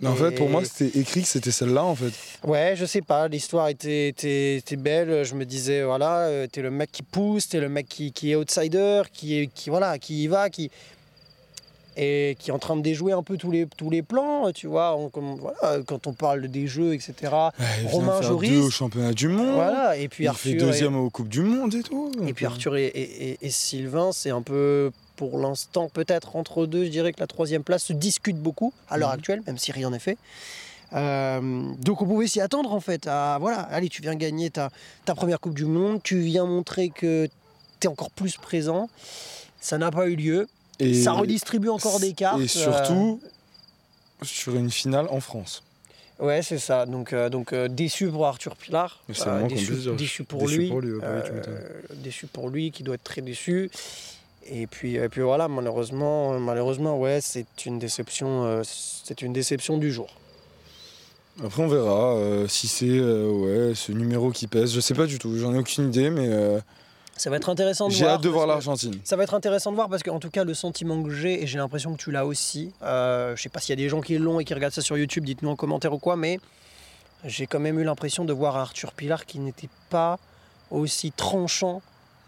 [0.01, 2.13] Mais en fait, pour moi, c'était écrit que c'était celle-là, en fait.
[2.47, 5.23] Ouais, je sais pas, l'histoire était, était, était belle.
[5.25, 8.31] Je me disais, voilà, euh, t'es le mec qui pousse, t'es le mec qui, qui
[8.31, 10.69] est outsider, qui, est, qui, voilà, qui y va, qui.
[11.99, 14.67] Et qui est en train de déjouer un peu tous les, tous les plans, tu
[14.67, 17.13] vois, on- comme, voilà, quand on parle des jeux, etc.
[17.81, 18.51] Il Romain Joris.
[18.51, 19.55] deux au championnat du monde.
[19.55, 20.71] Voilà, et puis il Arthur.
[20.75, 22.11] fait et- aux Coupes du Monde et tout.
[22.27, 26.65] et puis Arthur et, et- et- et Sylvain, c'est un peu, pour l'instant, peut-être entre
[26.65, 29.15] deux, je dirais que la troisième place se discute beaucoup à l'heure Mhm.
[29.15, 30.17] actuelle, même si rien n'est fait.
[30.93, 31.41] Euh,
[31.79, 33.07] donc on pouvait s'y attendre en fait.
[33.07, 34.69] À, voilà, allez, tu viens gagner ta,
[35.03, 37.27] ta première Coupe du Monde, tu viens montrer que
[37.81, 38.89] tu es encore plus présent.
[39.59, 40.47] Ça n'a pas eu lieu.
[40.79, 42.39] Et, Ça redistribue encore des cartes.
[42.39, 43.19] Et euh, surtout,
[44.21, 45.63] sur une finale en France.
[46.19, 46.85] ouais, c'est ça.
[46.85, 49.01] Donc, euh, donc euh, déçu pour Arthur Pilar.
[49.25, 50.67] Euh, déçu, déçu pour Déçu lui.
[50.69, 51.23] pour lui, ouais, bah
[51.95, 53.69] déçu pour lui, qui doit être très déçu.
[54.49, 59.77] Et puis, et puis voilà, malheureusement, malheureusement, ouais, c'est une déception, euh, c'est une déception
[59.77, 60.07] du jour.
[61.43, 63.29] Après, on verra euh, si c'est euh,
[63.69, 64.73] ouais, ce numéro qui pèse.
[64.73, 66.59] Je sais pas du tout, j'en ai aucune idée, mais euh,
[67.15, 68.95] Ça va être intéressant de j'ai hâte de voir l'Argentine.
[69.03, 71.47] Ça va être intéressant de voir parce qu'en tout cas, le sentiment que j'ai, et
[71.47, 74.17] j'ai l'impression que tu l'as aussi, je sais pas s'il y a des gens qui
[74.17, 76.39] l'ont et qui regardent ça sur YouTube, dites-nous en commentaire ou quoi, mais
[77.25, 80.19] j'ai quand même eu l'impression de voir Arthur Pilar qui n'était pas
[80.71, 81.81] aussi tranchant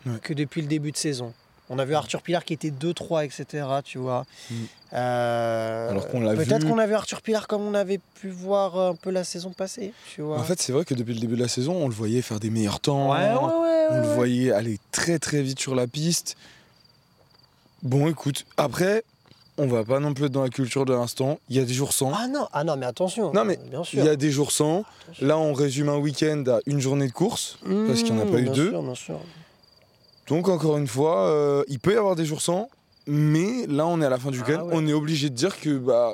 [0.05, 0.13] Ouais.
[0.21, 1.33] que depuis le début de saison.
[1.69, 3.65] On a vu Arthur Pilar qui était 2-3, etc.
[3.83, 4.25] Tu vois.
[4.49, 4.55] Mm.
[4.93, 8.29] Euh, Alors qu'on l'a Peut-être vu- qu'on a vu Arthur Pilar comme on avait pu
[8.29, 9.93] voir un peu la saison passée.
[10.15, 10.39] Tu vois.
[10.39, 12.39] En fait, c'est vrai que depuis le début de la saison, on le voyait faire
[12.39, 13.11] des meilleurs temps.
[13.11, 13.87] ouais, ouais, ouais.
[13.91, 16.35] On le voyait aller très très vite sur la piste.
[17.81, 19.03] Bon, écoute, après,
[19.57, 21.39] on va pas non plus être dans la culture de l'instant.
[21.49, 22.11] Il y a des jours sans.
[22.13, 23.31] Ah non, ah non, mais attention.
[23.33, 24.81] Non, mais bien Il y a des jours sans.
[25.05, 25.27] Attention.
[25.27, 27.57] Là, on résume un week-end à une journée de course.
[27.87, 28.69] parce qu'il y en a pas eu Mmh, bien deux.
[28.69, 29.19] sûr, bien sûr.
[30.29, 32.69] Donc, encore une fois, euh, il peut y avoir des jours sans.
[33.07, 34.63] Mais là, on est à la fin du Ah week-end.
[34.65, 34.73] ouais.
[34.75, 36.13] On est obligé de dire que bah,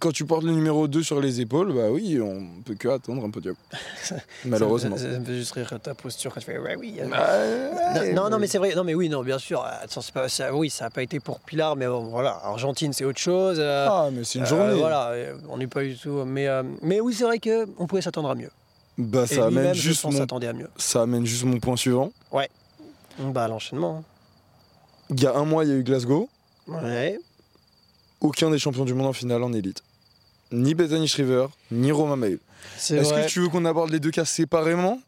[0.00, 3.22] quand tu portes le numéro 2 sur les épaules, bah oui, on peut que attendre
[3.22, 3.54] un podium.
[4.46, 4.96] Malheureusement.
[4.96, 6.96] Ça, ça- ça me fait juste rire ta posture quand tu fais ouais, oui.
[7.00, 8.74] euh, Bah, ouais, non, non, non, mais c'est vrai.
[8.74, 9.62] Non, mais oui, non, bien sûr.
[9.62, 12.40] euh, attends, c'est pas, ça, oui, ça n'a pas été pour Pilar, mais bon, voilà.
[12.42, 13.58] Argentine, c'est autre chose.
[13.60, 14.74] euh, Ah, mais c'est une euh, journée.
[14.78, 15.12] voilà,
[15.50, 16.24] on n'est pas du tout.
[16.24, 16.46] Mais,
[16.80, 18.50] mais oui, c'est vrai que on pouvait s'attendre à mieux.
[18.96, 20.68] Bah, Et ça amène, juste mon, à mieux.
[20.78, 22.10] ça amène juste mon point suivant.
[23.18, 24.04] Bah, l'enchaînement.
[25.10, 26.28] Il y a un mois, il y a eu Glasgow.
[26.70, 26.84] hein.
[26.84, 27.18] Ouais.
[28.20, 29.82] Aucun des champions du monde en finale en élite.
[30.50, 32.36] Ni Bethany Shriver, ni Romain.
[32.76, 34.98] C'est Est-ce que tu veux qu'on aborde les deux cas séparément?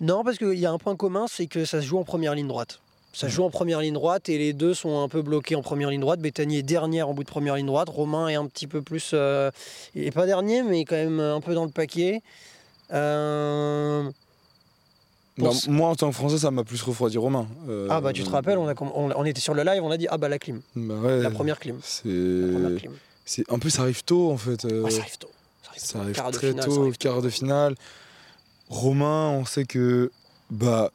[0.00, 2.34] Non, parce qu'il y a un point commun, c'est que ça se joue en première
[2.34, 2.80] ligne droite.
[3.12, 5.62] Ça se joue en première ligne droite et les deux sont un peu bloqués en
[5.62, 6.18] première ligne droite.
[6.20, 7.88] Bethany est dernière en bout de première ligne droite.
[7.88, 9.10] Romain est un petit peu plus.
[9.12, 9.50] euh,
[9.94, 12.22] il n'est pas dernier, mais quand même un peu dans le paquet.
[12.92, 14.10] Euh,
[15.36, 17.46] Moi, en tant que Français, ça m'a plus refroidi Romain.
[17.68, 19.82] Euh, Ah bah tu te rappelles, on, a, comm- on, on était sur le live,
[19.82, 21.78] on a dit ah bah la clim, bah ouais, la première clim.
[21.82, 23.50] C'est.
[23.50, 24.64] En plus, ça arrive tôt, en fait.
[24.64, 25.30] euh, Ouais, ça arrive tôt.
[25.76, 27.74] Ça arrive, ça très finale, tôt, quart de finale.
[28.68, 30.10] Romain, on sait que.
[30.50, 30.92] Bah,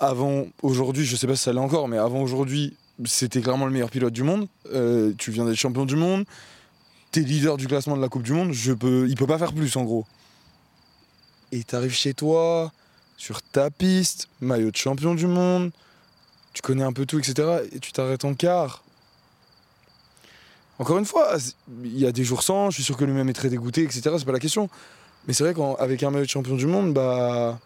[0.00, 2.76] avant aujourd'hui, je sais pas si ça l'est encore, mais avant aujourd'hui,
[3.06, 4.48] c'était clairement le meilleur pilote du monde.
[4.74, 6.24] Euh, tu viens d'être champion du monde.
[7.10, 8.52] T'es leader du classement de la Coupe du Monde.
[8.52, 10.04] Je peux, il peut pas faire plus, en gros.
[11.52, 12.70] Et t'arrives chez toi,
[13.18, 15.70] sur ta piste, maillot de champion du monde.
[16.54, 17.58] Tu connais un peu tout, etc.
[17.72, 18.82] Et tu t'arrêtes en quart.
[20.78, 21.36] Encore une fois,
[21.84, 24.00] il y a des jours sans, je suis sûr que lui-même est très dégoûté, etc.
[24.18, 24.70] C'est pas la question.
[25.26, 27.58] Mais c'est vrai qu'avec un maillot de champion du monde, bah,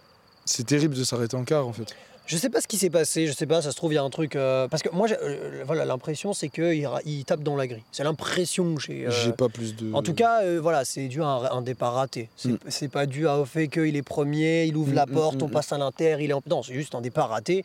[0.46, 1.94] c'est terrible de s'arrêter en quart, en fait.
[2.24, 3.98] Je sais pas ce qui s'est passé, je sais pas, ça se trouve il y
[3.98, 6.72] a un truc euh, parce que moi j'ai- euh, voilà l'impression c'est que
[7.04, 7.82] il, tape dans la grille.
[7.90, 9.06] C'est l'impression que j'ai.
[9.06, 9.92] euh, J'ai pas plus de.
[9.92, 12.28] En tout cas, euh, voilà, c'est dû à un, un départ raté.
[12.36, 12.58] C'est Mm.
[12.68, 15.42] c'est pas dû au fait qu'il est premier, il ouvre Mm, la mm, porte, mm,
[15.44, 15.52] on mm.
[15.52, 16.42] passe à l'inter, il est en...
[16.48, 17.64] Non, c'est juste un départ raté.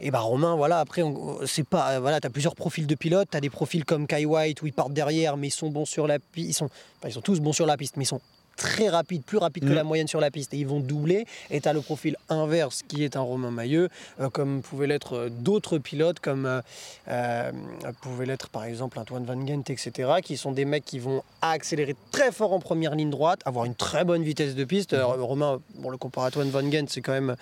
[0.00, 1.98] Et bah Romain, voilà, après, on- c'est pas...
[1.98, 4.92] Voilà, t'as plusieurs profils de pilotes, t'as des profils comme Kai White où ils partent
[4.92, 6.48] derrière, mais ils sont bons sur la piste.
[6.50, 6.66] Ils sont...
[6.66, 8.20] enfin, ils sont tous bons sur la piste, mais ils sont
[8.56, 9.74] très rapides, plus rapides que Mm.
[9.74, 10.54] la moyenne sur la piste.
[10.54, 11.26] Et ils vont doubler.
[11.50, 13.88] Et t'as le profil inverse qui est un Romain Mailleux,
[14.20, 16.60] euh, comme pouvaient l'être euh, d'autres pilotes, comme euh,
[17.08, 17.50] euh,
[18.02, 21.96] pouvait l'être par exemple Antoine Van Gent, etc., qui sont des mecs qui vont accélérer
[22.10, 24.92] très fort en première ligne droite, avoir une très bonne vitesse de piste.
[24.92, 27.36] Euh, Romain, bon, le compare à Antoine Van Gent, c'est quand même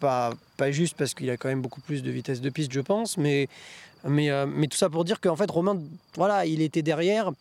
[0.00, 2.80] pas, pas juste parce qu'il a quand même beaucoup plus de vitesse de piste, je
[2.80, 3.48] pense, mais,
[4.06, 5.78] mais, mais tout ça pour dire qu'en fait, Romain,
[6.14, 7.32] voilà, il était derrière.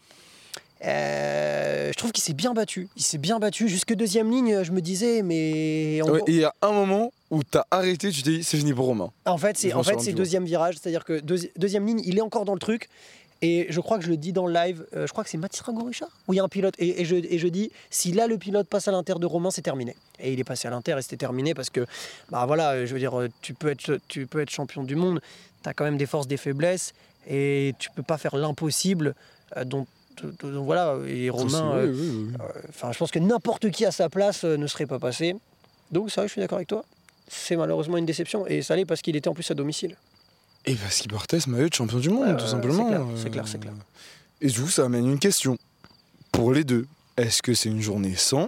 [0.84, 2.89] Euh, je trouve qu'il s'est bien battu.
[2.95, 3.67] Il s'est bien battu.
[3.69, 6.01] Jusque deuxième ligne, je me disais, mais.
[6.03, 8.43] en Ouais, gros- et il y a un moment où t'as arrêté, tu t'es dit,
[8.43, 9.11] c'est fini pour Romain.
[9.26, 12.21] en fait, c'est en fait, c'est deuxième virage, c'est-à-dire que deuxi- deuxième ligne, il est
[12.21, 12.89] encore dans le truc.
[13.41, 15.38] Et je crois que je le dis dans le live, euh, je crois que c'est
[15.38, 16.73] Mathis Ragouricha où il y a un pilote.
[16.80, 19.51] Et, et je, et je dis, si là le pilote passe à l'inter de Romain,
[19.51, 19.95] c'est terminé.
[20.19, 21.86] Et il est passé à l'inter et c'était terminé parce que,
[22.30, 25.19] bah voilà, je veux dire, tu peux être, tu peux être champion du monde,
[25.63, 26.93] tu as quand même des forces, des faiblesses,
[27.30, 29.13] et tu peux pas faire l'impossible.
[29.57, 29.86] euh, dont,
[30.41, 32.34] voilà, et Romain, euh, oui, oui.
[32.70, 35.36] Enfin, je pense que n'importe qui à sa place euh, ne serait pas passé.
[35.91, 36.84] Donc, c'est vrai, je suis d'accord avec toi.
[37.28, 38.45] C'est malheureusement une déception.
[38.47, 39.95] Et ça l'est parce qu'il était en plus à domicile.
[40.66, 42.86] Et parce qu'il portait ce maillot de champion du monde, tout simplement.
[42.86, 43.74] c'est clair, euh, c'est clair, c'est clair.
[44.41, 45.57] Et du coup, ça amène une question.
[46.32, 46.88] Pour les deux,
[47.18, 48.47] est-ce que c'est une journée sans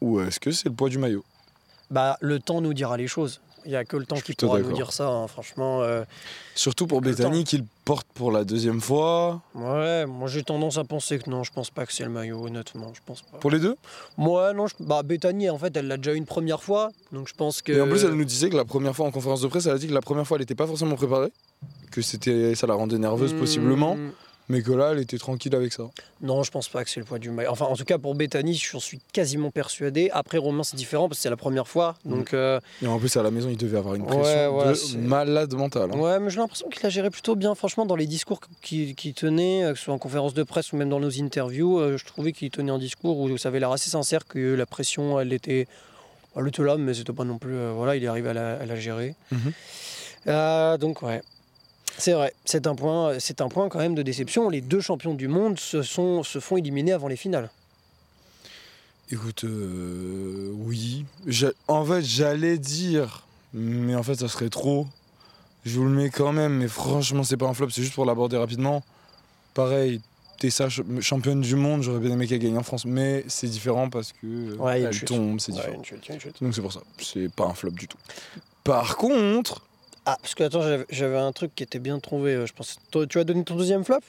[0.00, 1.24] ou est-ce que c'est le poids du maillot?
[1.90, 3.40] Bah, le temps nous dira les choses.
[3.64, 5.06] Il n'y a que le temps qui pourra nous dire ça.
[5.08, 5.28] hein.
[5.28, 6.04] Franchement, euh,
[6.54, 9.40] Surtout pour Bethany qui le porte pour la deuxième fois.
[9.54, 12.44] ouais, moi j'ai tendance à penser que non, je pense pas que c'est le maillot,
[12.44, 12.92] honnêtement.
[12.94, 13.38] Je pense pas.
[13.38, 13.76] Pour les deux?
[14.18, 14.74] Moi, non, je...
[14.80, 16.90] bah, Bethany, en fait, elle l'a déjà eu une première fois.
[17.12, 17.72] Donc, je pense que.
[17.72, 19.72] Et en plus, elle nous disait que la première fois en conférence de presse, elle
[19.72, 21.32] a dit que la première fois, elle n'était pas forcément préparée.
[21.90, 23.96] Que c'était, ça la rendait nerveuse, Hmm, possiblement.
[24.48, 25.84] Mais que là, elle était tranquille avec ça.
[26.20, 27.50] Non, je pense pas que c'est le poids du maillot.
[27.50, 30.10] Enfin, en tout cas, pour Bethany, j'en suis quasiment persuadé.
[30.12, 31.96] Après, Romain, c'est différent parce que c'est la première fois.
[32.04, 32.10] Mm.
[32.10, 34.70] Donc, euh, Et en plus, à la maison, il devait avoir une Ouais, pression voilà,
[34.70, 35.90] de c'est- malade mental.
[35.94, 35.98] hein.
[35.98, 37.54] ouais, mais j'ai l'impression qu'il a géré plutôt bien.
[37.54, 40.76] Franchement, dans les discours qu'il tenait, euh, que ce soit en conférence de presse ou
[40.76, 43.72] même dans nos interviews, euh, je trouvais qu'il tenait un discours où ça avait l'air
[43.72, 45.66] assez sincère que la pression, elle était,
[46.36, 47.54] elle était là, mais c'était pas non plus.
[47.54, 49.14] euh, voilà, il est arrivé à la, à la gérer.
[49.30, 49.52] Mhm.
[50.28, 51.20] Euh, donc, ouais.
[51.98, 54.48] C'est vrai, c'est un, point, c'est un point quand même de déception.
[54.48, 57.50] Les deux champions du monde se, sont, se font éliminer avant les finales.
[59.10, 61.04] Écoute, euh, oui.
[61.68, 64.86] En fait, j'allais dire, mais en fait, ça serait trop.
[65.64, 68.06] Je vous le mets quand même, mais franchement, c'est pas un flop, c'est juste pour
[68.06, 68.82] l'aborder rapidement.
[69.54, 70.00] Pareil,
[70.38, 73.90] Tessa, ch- championne du monde, j'aurais bien aimé qu'elle gagne en France, mais c'est différent
[73.90, 75.76] parce que euh, Ouais, elle tombe, c'est Ouais, différent.
[75.78, 76.42] une chute, une chute.
[76.42, 77.98] Donc c'est pour ça, c'est pas un flop du tout.
[78.64, 79.60] Par contre,
[80.04, 82.76] Ah, parce que attends, j'avais- un truc qui était bien trouvé, euh, je pense.
[83.08, 84.00] Tu as donné ton deuxième flop?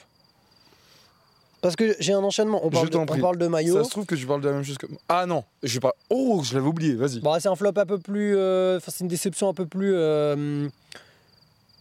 [1.60, 2.60] Parce que j'ai un enchaînement.
[2.62, 3.78] On Je parle, de, on parle de maillot.
[3.78, 4.86] ça se trouve que tu parles de la même chose que.
[5.08, 5.94] Ah non, je pas.
[6.10, 7.20] Oh, je l'avais oublié, vas-y.
[7.20, 8.36] Bon, c'est un flop un peu plus.
[8.36, 10.68] euh, Enfin, c'est une déception un peu plus euh,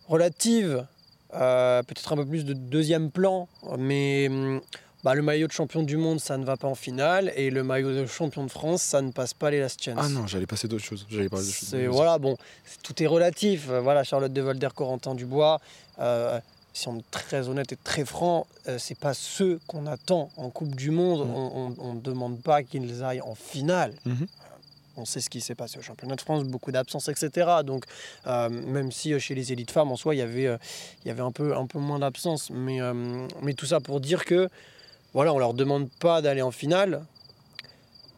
[0.08, 0.86] relative.
[1.34, 3.50] euh, Peut-être un peu plus de deuxième plan.
[3.78, 4.62] Mais hum,
[5.04, 7.32] bah, le maillot de champion du monde, ça ne va pas en finale.
[7.36, 9.98] Et le maillot de champion de France, ça ne passe pas les last chance.
[10.00, 11.06] Ah non, j'allais passer d'autres choses.
[11.10, 12.38] J'allais parler de voilà, bon,
[12.84, 13.68] tout est relatif.
[13.70, 15.60] Euh, Voilà, Charlotte de Volder, Corentin Dubois.
[16.00, 16.40] euh,
[16.76, 20.50] si on est très honnête et très franc, euh, c'est pas ceux qu'on attend en
[20.50, 21.28] Coupe du Monde.
[21.28, 21.80] Mm.
[21.80, 23.94] On ne demande pas qu'ils aillent en finale.
[24.08, 24.12] Euh,
[24.98, 27.48] On sait ce qui s'est passé au championnat de France, beaucoup d'absences, etc.
[27.64, 27.86] Donc,
[28.26, 30.58] euh, même si euh, chez les élites femmes, en soi, il y avait, euh,
[31.06, 32.50] y avait un, peu, un peu moins d'absence.
[32.52, 32.80] Mais,
[33.44, 34.50] mais tout ça pour dire que,
[35.14, 37.06] voilà, on leur demande pas d'aller en finale.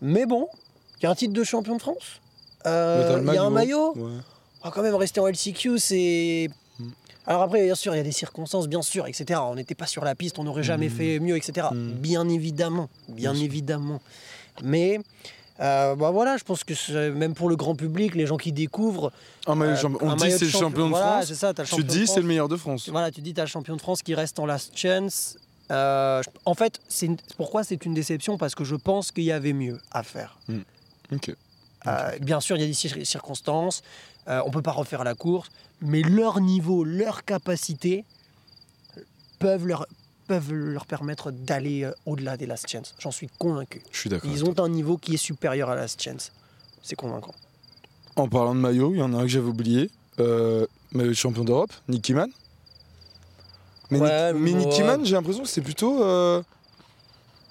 [0.02, 0.48] Mais bon,
[1.00, 2.22] il y a un titre de champion de France.
[2.66, 3.93] Euh, t'as Il y a un maillot.
[3.98, 4.72] Ouais.
[4.72, 6.50] Quand même, rester en LCQ, c'est.
[6.80, 6.86] Mm.
[7.28, 9.39] Alors après, bien sûr, il y a des circonstances, bien sûr, etc.
[9.43, 10.91] On n'était pas sur la piste, on n'aurait jamais Mm.
[10.91, 11.68] fait mieux, etc.
[11.72, 11.91] Mm.
[11.93, 14.02] Bien évidemment, bien évidemment.
[14.64, 15.00] Mais,
[15.60, 18.52] euh, bah voilà, je pense que c'est- même pour le grand public, les gens qui
[18.52, 19.12] découvrent.
[19.48, 21.26] Un maillot de euh, un On dit c'est le champion de voilà, France.
[21.28, 22.16] c'est ça, t'as le Tu champion dis France.
[22.16, 22.89] c'est le meilleur de France.
[22.89, 25.38] Voilà, tu dis, tu as le champion de France qui reste en last chance.
[25.72, 28.38] Euh, en fait, une- pourquoi c'est une déception?
[28.38, 30.38] Parce que je pense qu'il y avait mieux à faire.
[31.88, 33.82] Euh, bien sûr, il y a des cir- circonstances,
[34.28, 35.49] euh, on ne peut pas refaire la course,
[35.82, 38.05] mais leur niveau, leur capacité
[39.39, 39.86] peuvent leur,
[40.28, 42.95] peuvent leur permettre d'aller au-delà des last chance.
[42.99, 43.82] J'en suis convaincu.
[43.91, 44.30] Je suis d'accord.
[44.32, 46.32] Ils ont un niveau qui est supérieur à la last chance.
[46.82, 47.34] C'est convaincant.
[48.16, 49.89] En parlant de maillot, il y en a un que j'avais oublié.
[50.18, 50.68] Maillot
[51.09, 52.30] de champion d'Europe, Nicky Mann.
[53.92, 54.66] Mais, Ouais, Nick- mais ouais.
[54.66, 56.04] Nicky Mann, j'ai l'impression que c'est plutôt.
[56.04, 56.42] euh,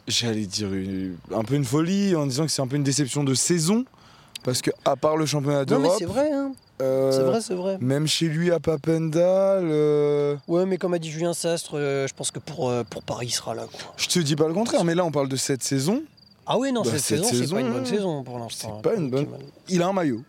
[0.07, 3.25] J'allais dire une- un peu une folie en disant que c'est un peu une déception
[3.25, 3.85] de saison.
[4.43, 6.53] Parce que, à part le championnat Non, mais d'Europe, c'est vrai, hein.
[6.83, 7.79] euh, c'est vrai, c'est vrai.
[7.81, 12.31] même chez lui à Papendal, euh, Ouais, mais comme a dit Julien Sastre, je pense
[12.31, 13.65] que pour, pour Paris, il sera là.
[13.73, 13.95] Quoi.
[13.97, 16.03] je te dis pas le contraire, mais là on parle de cette saison.
[16.45, 18.75] Ah oui, non, Bah, cette, cette saison, c'est pas une bonne saison pour l'instant.
[18.77, 19.29] c'est pas pour une bonne-.
[19.71, 20.21] Il a un maillot.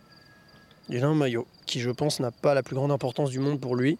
[0.88, 3.60] Il a un maillot qui, je pense, n'a pas la plus grande importance du monde
[3.60, 3.98] pour lui.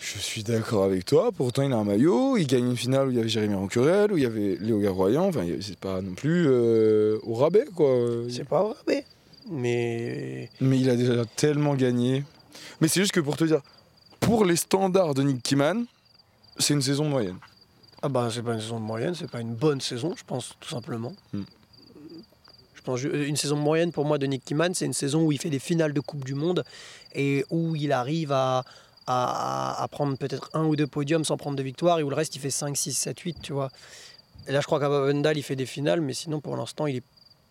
[0.00, 3.10] Je suis d'accord avec toi, pourtant il a un maillot, il gagne une finale où
[3.10, 6.14] il y avait Jérémy Rancurel, où il y avait Léo Garoyan, enfin c'est pas non
[6.14, 7.94] plus euh, au rabais quoi.
[8.30, 9.04] C'est pas vrai, mais-
[9.50, 12.24] mais Mais il a déjà tellement gagné.
[12.80, 13.60] Mais c'est juste que pour te dire,
[14.20, 15.84] pour les standards de Nick Kiman,
[16.58, 17.36] c'est une saison moyenne.
[18.02, 20.70] ah bah c'est pas une saison moyenne, c'est pas une bonne saison, je pense tout
[20.70, 21.12] simplement.
[21.34, 21.42] Hmm.
[22.74, 25.32] Je pense ju- une saison moyenne pour moi de Nick Kiman, c'est une saison où
[25.32, 26.64] il fait des finales de Coupe du Monde
[27.14, 28.64] et où il arrive à,
[29.10, 32.16] à, à prendre peut-être un ou deux podiums sans prendre de victoire et où le
[32.16, 33.70] reste il fait 5, 6, 7, 8, tu vois.
[34.46, 36.96] Et là je crois qu'à Bavendal il fait des finales, mais sinon pour l'instant il
[36.96, 37.02] est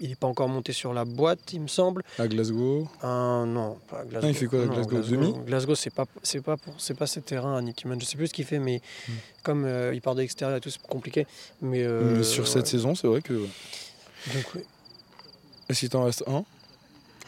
[0.02, 2.04] il n'est pas encore monté sur la boîte, il me semble.
[2.18, 2.88] À Glasgow.
[3.04, 4.28] Euh, non, pas Glasgow.
[4.28, 7.06] Ah, il fait quoi, Non, Glasgow Demi Glasgow, c'est pas, c'est pas pour, c'est pas
[7.06, 8.00] ses terrains à Nicky Mann.
[8.00, 8.80] Je sais plus ce qu'il fait, mais
[9.10, 9.12] Hmm.
[9.44, 11.28] comme euh, il part de l'extérieur et tout, c'est compliqué.
[11.62, 12.70] Mais, euh, Mais sur cette ouais.
[12.70, 13.34] saison, c'est vrai que.
[13.34, 14.62] Donc, oui.
[15.68, 16.46] Est-ce qu'il t'en reste un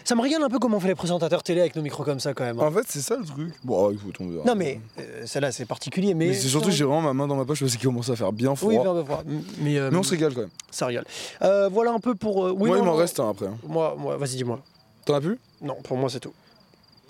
[0.04, 2.20] Ça me régale un peu comment on fait les présentateurs télé avec nos micros comme
[2.20, 2.60] ça quand même.
[2.60, 2.66] hein.
[2.68, 3.54] En fait, c'est ça le truc.
[3.64, 4.44] Bon, écoute, on verra.
[4.46, 6.28] Non mais euh, celle-là c'est particulier, mais.
[6.28, 8.16] Mais c'est surtout que j'ai vraiment ma main dans ma poche parce qu'il commence à
[8.16, 8.72] faire bien froid.
[8.72, 9.06] Oui, bien, bien,
[9.60, 10.50] mais, euh, Mais on se régale quand même.
[10.72, 11.06] ça régale.
[11.44, 12.46] Euh, voilà un peu pour.
[12.46, 12.98] euh, oui, moi, non, il m'en non.
[12.98, 13.48] reste un après.
[13.48, 13.58] hein.
[13.68, 14.60] Moi, moi vas-y, dis-moi.
[15.06, 15.40] T'en as plus?
[15.62, 16.34] Non, pour moi c'est tout.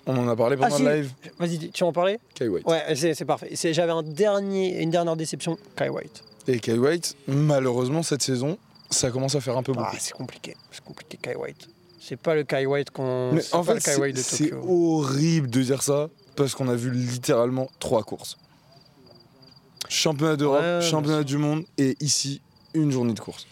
[0.06, 0.82] On en a parlé pendant Ah, si.
[0.82, 1.12] le live.
[1.38, 2.18] Vas-y, dis- tu veux en parler?
[2.34, 2.66] Kai White.
[2.66, 3.50] Ouais, c'est c'est parfait.
[3.54, 6.24] C'est- J'avais un dernier, une dernière déception, Kai White.
[6.48, 8.58] Et Kai White, malheureusement, cette saison,
[8.90, 9.86] ça commence à faire un peu beaucoup.
[9.92, 10.56] Ah, c'est compliqué.
[10.72, 11.68] C'est compliqué, Kai White.
[12.04, 13.38] C'est pas le Kai White qu'on.
[13.52, 17.70] En pas fait, le c'est de horrible de dire ça parce qu'on a vu littéralement
[17.78, 18.38] trois courses.
[19.88, 22.40] Championnat d'Europe, Ouais, championnat du monde et ici,
[22.74, 23.46] une journée de course.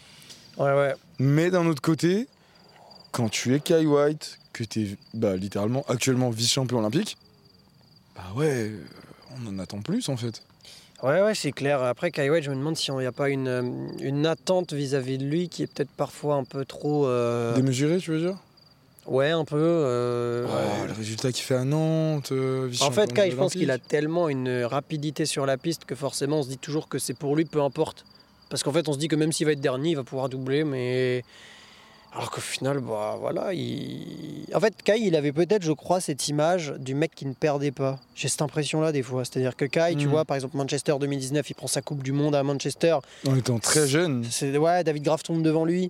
[0.57, 0.95] Ouais, ouais.
[1.17, 2.27] Mais d'un autre côté,
[3.11, 7.17] quand tu es Kai White, que tu es bah, littéralement actuellement vice-champion olympique,
[8.15, 8.71] bah ouais,
[9.37, 10.43] on en attend plus en fait.
[11.03, 11.81] Ouais, ouais, c'est clair.
[11.81, 13.61] Après, Kai White, je me demande s'il n'y a pas une, euh,
[14.01, 17.07] une attente vis-à-vis de lui qui est peut-être parfois un peu trop.
[17.07, 18.37] euh, Démesuré, tu veux dire?
[19.07, 19.57] Ouais, un peu.
[19.57, 22.31] euh, Oh, Le résultat qu'il fait à Nantes.
[22.31, 25.95] euh, En fait, Kai, je pense qu'il a tellement une rapidité sur la piste que
[25.95, 28.05] forcément, on se dit toujours que c'est pour lui, peu importe.
[28.49, 30.29] Parce qu'en fait, on se dit que même s'il va être dernier, il va pouvoir
[30.29, 31.23] doubler, mais.
[32.13, 34.45] Alors qu'au final, bah voilà, il.
[34.53, 37.71] En fait, Kai, il avait peut-être, je crois, cette image du mec qui ne perdait
[37.71, 37.99] pas.
[38.15, 39.23] J'ai cette impression-là des fois.
[39.23, 40.09] C'est-à-dire que Kai, tu Mm.
[40.09, 42.97] vois, par exemple, Manchester 2019, il prend sa Coupe du Monde à Manchester.
[43.25, 44.25] En étant très jeune.
[44.29, 45.89] C'est ouais, David Graf tombe devant lui.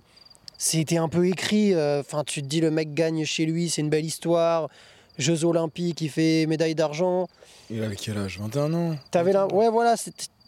[0.58, 1.74] C'était un peu écrit.
[1.74, 4.68] euh, Enfin, tu te dis le mec gagne chez lui, c'est une belle histoire.
[5.18, 7.28] Jeux Olympiques, il fait médaille d'argent.
[7.68, 8.38] Il avait quel âge?
[8.40, 8.96] 21 ans?
[9.10, 9.96] T'avais ouais, voilà,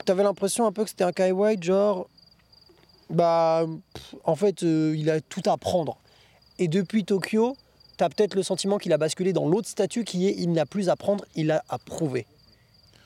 [0.04, 2.08] t'avais l'impression un peu que c'était un Kai White, genre,
[3.14, 5.96] bah, pff, en fait, euh, il a tout à prendre.
[6.58, 7.56] Et depuis Tokyo,
[7.96, 10.88] t'as peut-être le sentiment qu'il a basculé dans l'autre statut qui est il n'a plus
[10.88, 12.26] à prendre, il a à prouver.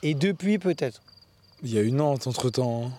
[0.03, 1.01] Et depuis, peut-être.
[1.63, 2.91] Il y a eu Nantes entre temps.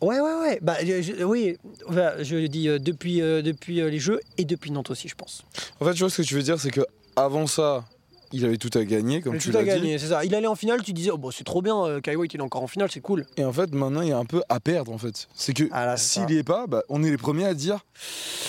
[0.00, 0.58] Ouais, ouais, ouais.
[0.62, 1.56] Bah, je- oui,
[1.88, 5.44] je dis euh, depuis, euh, depuis les Jeux et depuis Nantes aussi, je pense.
[5.80, 6.80] En fait, tu vois ce que tu veux dire, c'est que
[7.14, 7.84] avant ça,
[8.32, 9.66] il avait tout à gagner, comme tu tout l'as dit.
[9.68, 10.24] gagné, c'est ça.
[10.24, 12.40] Il allait en finale, tu disais, oh, bah, c'est trop bien, euh, Kai White, il
[12.40, 13.24] est encore en finale, c'est cool.
[13.36, 15.28] Et en fait, maintenant, il y a un peu à perdre, en fait.
[15.34, 17.84] C'est que Ah s'il n'y est pas, bah, on est les premiers à dire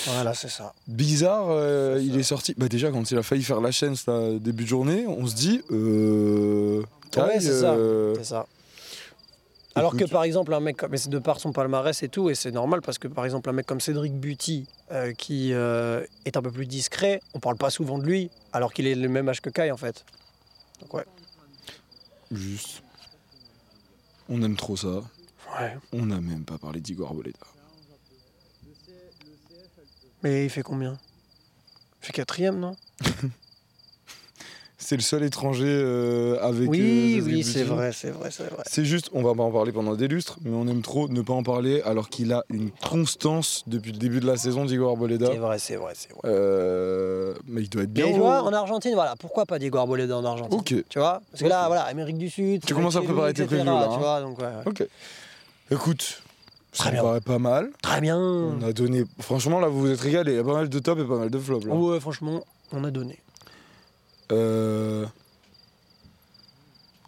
[0.07, 0.73] Voilà, c'est ça.
[0.87, 2.19] bizarre, euh, il ça.
[2.19, 2.53] est sorti.
[2.57, 3.95] Bah, déjà, quand il a failli faire la chaîne,
[4.39, 5.61] début de journée, on se dit.
[5.71, 6.81] Euh,
[7.15, 7.73] Ouais, Kai, c'est ça.
[7.73, 8.47] euh, C'est ça.
[9.75, 12.29] Alors que par exemple un mec comme mais c'est de par son palmarès et tout
[12.29, 16.05] et c'est normal parce que par exemple un mec comme Cédric Buty euh, qui euh,
[16.25, 19.09] est un peu plus discret, on parle pas souvent de lui alors qu'il est le
[19.09, 20.05] même âge que Kai en fait.
[20.79, 21.05] Donc ouais.
[22.31, 22.83] Juste.
[24.29, 25.01] On aime trop ça.
[25.59, 25.77] Ouais.
[25.91, 27.37] On n'a même pas parlé d'Igor Arboleda.
[30.21, 30.97] Mais il fait combien?
[32.01, 32.75] Il fait quatrième non?
[34.85, 36.69] C'est le seul étranger euh, avec.
[36.69, 38.63] Oui euh, oui c'est vrai c'est vrai c'est vrai.
[38.65, 41.21] C'est juste, on va pas en parler pendant des lustres, mais on aime trop ne
[41.21, 44.89] pas en parler alors qu'il a une constance depuis le début de la saison d'Igor
[44.89, 45.27] Arboleda.
[45.27, 46.19] C'est vrai c'est vrai c'est vrai.
[46.25, 48.07] Euh, mais il doit être bien.
[48.07, 48.47] Mais tu vois haut.
[48.47, 51.67] en Argentine voilà pourquoi pas Diego Arboleda en Argentine Ok, Tu vois Parce que là
[51.67, 52.65] voilà Amérique du Sud.
[52.65, 53.97] Tu commences à préparer tes etc., previews, là, Tu hein.
[53.99, 54.63] vois donc ouais, ouais.
[54.65, 54.87] ok.
[55.71, 56.21] Écoute,
[56.73, 57.69] ça me paraît pas mal.
[57.81, 58.17] Très bien.
[58.19, 59.05] On a donné.
[59.19, 60.33] Franchement, là, vous vous êtes régalé.
[60.33, 61.61] Il y a pas mal de top et pas mal de flop.
[61.61, 61.73] Là.
[61.73, 63.19] Ouais franchement on a donné.
[64.31, 65.05] Euh,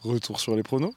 [0.04, 0.94] Retour sur les pronos.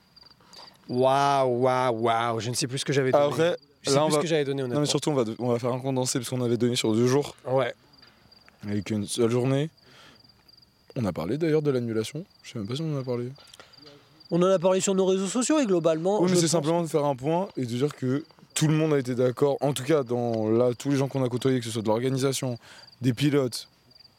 [0.88, 3.24] Waouh, waouh, waouh, je ne sais plus ce que j'avais donné.
[3.24, 4.18] Après, je sais là, on plus va.
[4.18, 6.28] ce que j'avais donné Non, mais surtout, on va, on va faire un condensé parce
[6.30, 7.72] qu'on avait donné sur deux jours Ouais.
[8.66, 9.70] avec une seule journée.
[10.96, 12.24] On a parlé d'ailleurs de l'annulation.
[12.42, 13.30] Je sais même pas si on en a parlé.
[14.30, 16.18] On en a parlé sur nos réseaux sociaux et globalement.
[16.20, 18.66] Oui, mais je c'est pense- simplement de faire un point et de dire que tout
[18.68, 19.56] le monde a été d'accord.
[19.60, 21.86] En tout cas, dans là, tous les gens qu'on a côtoyés, que ce soit de
[21.88, 22.58] l'organisation,
[23.00, 23.68] des pilotes,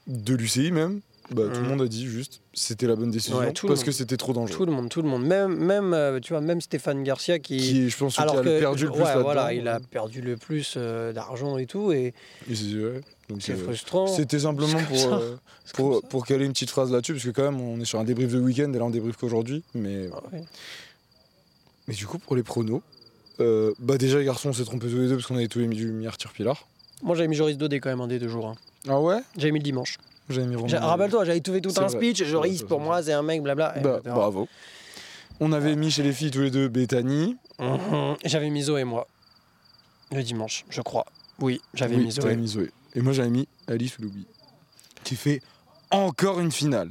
[0.08, 1.68] de l'UCI même, bah, tout le Mhm.
[1.68, 4.58] monde a dit juste c'était la bonne décision Ouais, parce que c'était trop dangereux.
[4.58, 5.24] Tout le monde, tout le monde.
[5.24, 7.58] Même, même euh, tu vois, même Stéphane Garcia qui.
[7.58, 10.74] Qui, je pense, a que, perdu le plus ouais, voilà, il a perdu le plus
[10.78, 12.14] euh, d'argent et tout, et
[12.50, 13.00] Et c'est- euh,
[13.64, 14.08] frustrant.
[14.08, 15.22] C'était simplement pour,
[15.74, 18.04] pour, pour caler une petite phrase là-dessus, parce que quand même, on est sur un
[18.04, 19.64] débrief de week-end, et là, on débrief qu'aujourd'hui.
[19.76, 20.44] Mais, Ah ouais.
[21.88, 22.82] mais du coup, pour les pronos,
[23.40, 25.68] bah déjà, les garçons, on s'est trompés tous les deux, parce qu'on avait tous les
[25.68, 26.68] mis du mi Arthur Pilar.
[27.02, 28.48] Moi j'avais mis Joris Dodé quand même un des deux jours.
[28.48, 28.56] hein.
[28.90, 29.20] Ah ouais?
[29.38, 29.98] J'avais mis le dimanche.
[30.30, 30.80] J'avais mis Romain.
[30.80, 31.90] Rappelle-toi, j'avais tout fait tout un vrai.
[31.90, 32.24] speech.
[32.24, 33.76] Joris Ouais, pour moi c'est un mec, blabla.
[33.82, 34.48] Bah, bravo.
[35.40, 37.36] On avait mis chez les filles tous les deux Bethany.
[37.60, 38.16] Mhm.
[38.26, 39.08] J'avais mis Zoé moi.
[40.12, 41.06] Le dimanche, je crois.
[41.40, 42.36] Oui, j'avais Oui, mis Zoé.
[42.36, 42.72] mis Zoé.
[42.96, 44.26] Et moi, j'avais mis Alice Loubi.
[45.04, 45.42] Qui fait
[45.92, 46.90] encore une finale.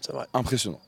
[0.00, 0.26] C'est vrai.
[0.32, 0.80] Impressionnant.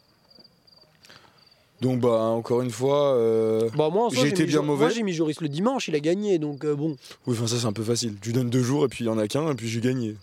[1.80, 3.14] Donc, bah, encore une fois.
[3.16, 4.84] euh, Bah, J'ai été bien mauvais.
[4.86, 6.96] Moi, j'ai mis Joris le dimanche, il a gagné, donc euh, bon.
[7.26, 8.16] Oui, enfin, ça, c'est un peu facile.
[8.20, 10.16] Tu donnes deux jours, et puis il y en a qu'un, et puis j'ai gagné.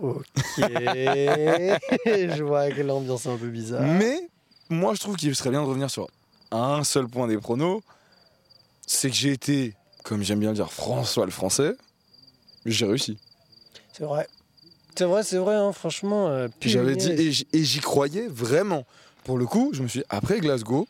[0.00, 0.24] Ok.
[0.58, 3.82] je vois que l'ambiance est un peu bizarre.
[3.82, 4.28] Mais
[4.68, 6.08] moi, je trouve qu'il serait bien de revenir sur
[6.50, 7.82] un seul point des pronos.
[8.86, 11.72] C'est que j'ai été, comme j'aime bien dire, François le français.
[12.66, 13.18] J'ai réussi.
[13.92, 14.26] C'est vrai.
[14.96, 16.28] C'est vrai, c'est vrai, hein, franchement.
[16.28, 18.84] euh, J'avais dit, et j'y croyais vraiment.
[19.24, 20.86] Pour le coup, je me suis dit, après Glasgow,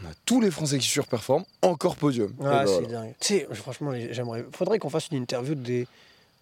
[0.00, 2.32] on a tous les Français qui surperforment, encore podium.
[2.44, 2.88] Ah, c'est voilà.
[2.88, 3.14] dingue.
[3.18, 4.44] Tu sais, franchement, j'aimerais.
[4.52, 5.86] Faudrait qu'on fasse une interview des.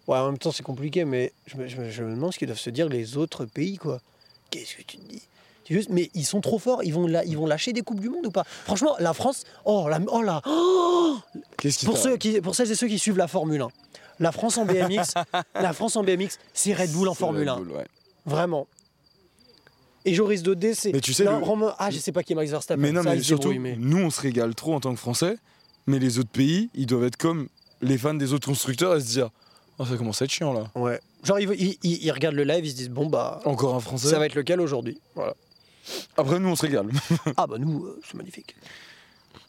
[0.07, 2.37] Ouais, en même temps, c'est compliqué, mais je me, je me- je me demande ce
[2.37, 3.99] qu'ils doivent se dire les autres pays, quoi.
[4.51, 5.21] Qu'est-ce que tu te dis
[5.67, 8.09] juste, mais ils sont trop forts, ils vont, la- ils vont lâcher des Coupes du
[8.09, 8.43] Monde ou pas?
[8.43, 11.17] Franchement, la France, oh la, oh la, oh
[11.57, 13.67] qui pour, ceux qui, pour celles et ceux qui suivent la Formule 1,
[14.19, 15.15] la France en BMX,
[15.55, 17.85] la France en BMX, c'est Red Bull en Formule Red 1, Bull, ouais.
[18.27, 18.67] vraiment.
[20.07, 20.91] Et Joris Dodé, c'est.
[20.93, 21.31] Mais tu sais, le-
[21.79, 22.79] Ah, je sais pas qui est Max Verstappen.
[22.79, 25.37] Mais non, ça, mais surtout, mais- nous, on se régale trop en tant que Français,
[25.87, 27.47] mais les autres pays, ils doivent être comme
[27.81, 29.29] les fans des autres constructeurs et se dire
[29.79, 30.67] Oh, ça commence à être chiant là.
[30.75, 30.99] Ouais.
[31.23, 33.79] Genre, ils, ils- ils- ils regardent le live, ils se disent bon, bah, Encore un
[33.79, 34.99] Français ça va être lequel aujourd'hui?
[35.15, 35.33] Voilà.
[36.17, 36.87] Après, nous, on se régale.
[37.37, 38.55] Ah bah nous, euh, c'est magnifique.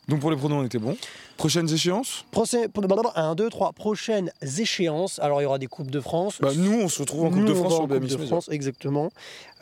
[0.09, 0.97] Donc pour les pronos, on était bon.
[1.37, 2.25] Prochaines échéances
[3.17, 3.73] 1, 2, 3.
[3.73, 5.19] Prochaines échéances.
[5.19, 6.39] Alors il y aura des Coupes de France.
[6.41, 8.17] bah, Nous, on se retrouve en Coupe Nous, de on France sur en Coupe de.
[8.27, 9.11] France, exactement.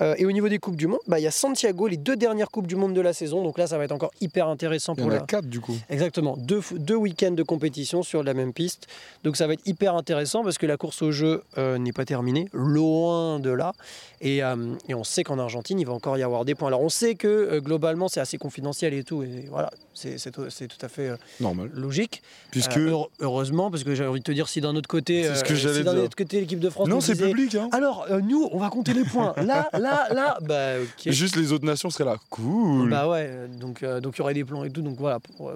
[0.00, 2.16] Euh, et au niveau des Coupes du Monde, bah, il y a Santiago, les deux
[2.16, 3.42] dernières Coupes du Monde de la saison.
[3.42, 5.24] Donc là, ça va être encore hyper intéressant Il y pour en a la...
[5.26, 5.76] quatre, du coup.
[5.88, 8.86] Exactement, deux, deux week-ends de compétition sur la même piste.
[9.24, 12.04] Donc ça va être hyper intéressant parce que la course au jeu euh, n'est pas
[12.04, 13.72] terminée, loin de là.
[14.20, 16.68] Et, euh, et on sait qu'en Argentine, il va encore y avoir des points.
[16.68, 19.22] Alors on sait que globalement, c'est assez confidentiel et tout.
[19.22, 20.18] Et voilà, c'est
[20.50, 21.70] c'est tout, à fait euh, Normal.
[21.74, 22.22] logique.
[22.50, 22.76] Puisque.
[22.76, 25.34] Euh, heure- heureusement, parce que j'ai envie de te dire, si d'un autre côté, C'est
[25.36, 27.68] ce que euh, si d'un autre côté, l'équipe de France non, c'est disait, public, hein.
[27.72, 29.34] alors, nous, on va compter les points.
[29.36, 30.74] Là, là, là, bah.
[31.04, 32.16] Juste les autres nations seraient là.
[32.30, 32.90] Cool.
[32.90, 33.30] Bah ouais,
[33.60, 35.52] donc donc il y aurait des plans et tout, donc voilà, pour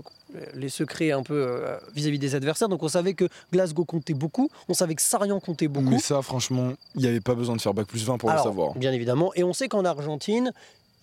[0.55, 1.59] les secrets un peu
[1.95, 2.68] vis-à-vis des adversaires.
[2.68, 5.89] Donc on savait que Glasgow comptait beaucoup, on savait que Sarian comptait beaucoup.
[5.91, 8.45] Mais ça, franchement, il n'y avait pas besoin de faire bac plus 20 pour Alors,
[8.45, 8.74] le savoir.
[8.76, 10.53] Bien évidemment, et on sait qu'en Argentine,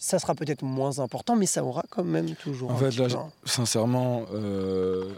[0.06, 2.70] ça sera peut-être moins important, mais ça aura quand même toujours.
[2.70, 3.32] En un fait, là, hein.
[3.44, 5.10] sincèrement, euh,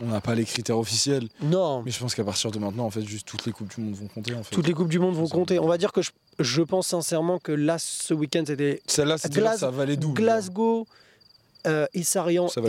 [0.00, 1.28] on n'a pas les critères officiels.
[1.42, 3.80] non, Mais je pense qu'à partir de maintenant, en fait, juste toutes les Coupes du
[3.80, 4.34] Monde vont compter.
[4.34, 4.54] En fait.
[4.54, 5.58] toutes les coupes du monde vont compter.
[5.58, 9.40] On va dire que je, je pense sincèrement que là, ce week-end, c'était Celle-là, c'était
[9.40, 10.14] Glas- ça valait double.
[10.22, 10.86] Glasgow.
[11.66, 11.86] euh,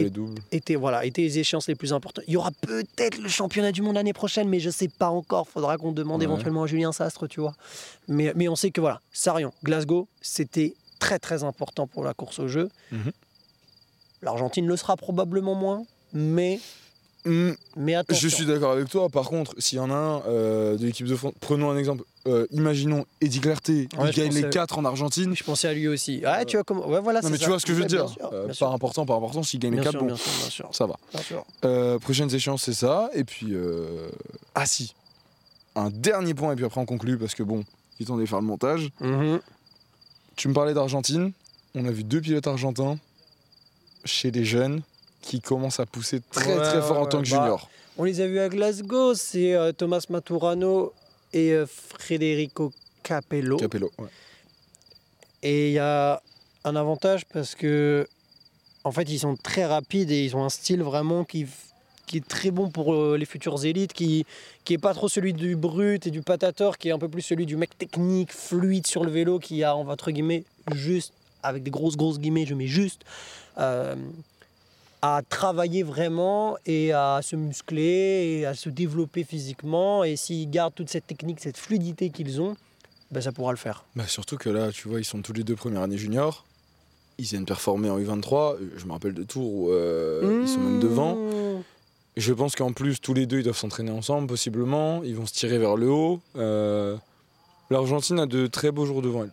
[0.10, 0.42] double.
[0.52, 2.24] étaient, voilà, étaient les échéances les plus importantes.
[2.28, 5.48] Il y aura peut-être le championnat du monde l'année prochaine, mais je sais pas encore.
[5.50, 6.26] Faudra qu'on demande Ouais.
[6.26, 7.54] éventuellement à Julien Sastre, tu vois.
[8.08, 10.76] Mais, mais on sait que voilà, Sarian, Glasgow, c'était
[11.06, 12.70] très très important pour la course au jeu.
[12.92, 13.12] Mhm.
[14.22, 15.84] L'Argentine le sera probablement moins,
[16.14, 16.60] mais,
[17.28, 18.22] Hmm, mais attention.
[18.30, 19.10] Je suis d'accord avec toi.
[19.10, 22.04] Par contre, s'il y en a un euh, de l'équipe de France, prenons un exemple.
[22.28, 25.36] Euh, imaginons Eddie Clarté, Ouais, il gagne les pensais- 4 en Argentine.
[25.36, 26.22] Je pensais à lui aussi.
[26.24, 27.22] Ah, tu vois comment Ouais, voilà.
[27.22, 28.08] Non, mais tu vois ce que je veux dire.
[28.10, 29.42] sûr, Euh, pas important, pas important.
[29.42, 30.96] S'il gagne les Bien 4, sûr, bon, bien sûr, bien sûr, ça va.
[31.14, 32.00] bien sûr.
[32.00, 33.10] Prochaines échéances, c'est ça.
[33.16, 33.54] Et puis,
[34.54, 34.94] ah si,
[35.76, 37.64] un dernier point, et puis après on conclut, parce que bon,
[38.00, 38.90] il est temps de faire le montage.
[39.02, 39.40] Mhm.
[40.36, 41.32] Tu me parlais d'Argentine.
[41.76, 42.98] On a vu deux pilotes argentins
[44.06, 44.82] chez les jeunes
[45.22, 47.70] qui commencent à pousser très Ouais, très fort ouais, en tant que Bah, junior.
[47.98, 50.94] On les a vus à Glasgow, c'est euh, Thomas Maturano
[51.34, 52.72] et euh, Federico
[53.04, 53.58] Capello.
[53.58, 53.92] Capello.
[53.98, 54.08] ouais.
[55.42, 56.22] Et il y a
[56.64, 58.08] un avantage parce que,
[58.84, 61.46] en fait, ils sont très rapides et ils ont un style vraiment qui,
[62.06, 64.26] qui est très bon pour euh, les futures élites, qui
[64.64, 67.22] qui est pas trop celui du brut et du patator, qui est un peu plus
[67.22, 70.44] celui du mec technique, fluide sur le vélo, qui a, entre guillemets,
[70.74, 73.02] juste, avec des grosses grosses guillemets, je mets juste,
[73.60, 73.96] euh,
[75.02, 80.04] à travailler vraiment et à se muscler et à se développer physiquement.
[80.04, 82.56] Et s'ils gardent toute cette technique, cette fluidité qu'ils ont,
[83.12, 83.86] ben ça pourra le faire.
[83.96, 86.44] Bah, surtout que là, tu vois, ils sont tous les deux premières années junior.
[87.20, 88.58] Ils viennent performer en U23.
[88.76, 91.18] Je me rappelle de tours où euh, ils sont même devant.
[92.18, 95.04] Je pense qu'en plus, tous les deux, ils doivent s'entraîner ensemble, possiblement.
[95.04, 96.22] Ils vont se tirer vers le haut.
[96.38, 96.96] Euh,
[97.70, 99.32] L'Argentine a de très beaux jours devant elle.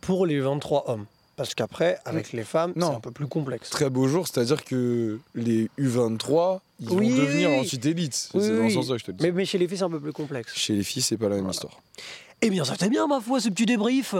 [0.00, 1.04] Pour les 23 hommes.
[1.36, 3.70] Parce qu'après, avec les femmes, c'est un peu plus complexe.
[3.70, 7.60] Très beaux jours, c'est-à-dire que les U23, ils Oui, vont devenir oui, oui.
[7.60, 8.28] ensuite élites.
[8.34, 9.22] Oui, c'est dans ce sens-là que je te dis.
[9.22, 10.52] Mais, mais chez les filles, c'est un peu plus complexe.
[10.54, 11.52] Chez les filles, c'est pas la même Voilà.
[11.54, 11.80] histoire.
[12.42, 14.14] Eh bien, ça fait bien, ma foi, ce petit débrief.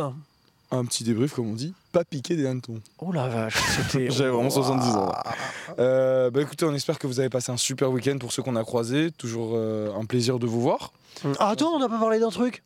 [0.72, 2.80] Un petit débrief, comme on dit, pas piqué des hannetons.
[3.00, 4.08] Oh la vache, c'était.
[4.10, 5.22] J'avais vraiment 70 ans, là.
[5.80, 8.54] Euh, bah écoutez, on espère que vous avez passé un super week-end pour ceux qu'on
[8.54, 9.10] a croisés.
[9.10, 10.92] Toujours euh, un plaisir de vous voir.
[11.40, 12.62] Ah, attends, on n'a pas parlé d'un truc?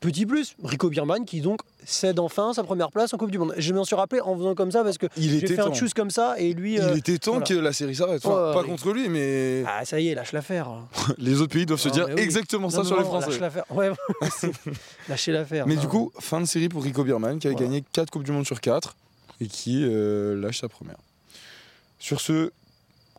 [0.00, 3.52] Petit plus, Rico Bierman qui donc cède enfin sa première place en Coupe du Monde.
[3.58, 5.66] Je m'en suis rappelé en faisant comme ça parce que Il j'ai était fait un
[5.66, 5.74] temps.
[5.74, 6.74] choose comme ça et lui.
[6.76, 7.46] Il euh, était temps voilà.
[7.46, 8.24] que la série s'arrête.
[8.24, 8.68] Enfin, pas oui.
[8.68, 10.68] contre lui, mais Ah, ça y est, lâche l'affaire.
[11.18, 12.14] les autres pays doivent se dire oui.
[12.22, 13.28] exactement ça Non, sur les Français.
[13.30, 13.64] Lâche l'affaire.
[13.70, 13.90] Ouais,
[15.08, 15.66] lâchez l'affaire.
[15.66, 17.66] Mais du coup, fin de série pour Rico Bierman qui a Voilà.
[17.66, 18.96] gagné 4 Coupes du Monde sur 4
[19.42, 20.96] et qui euh, lâche sa première.
[21.98, 22.52] Sur ce,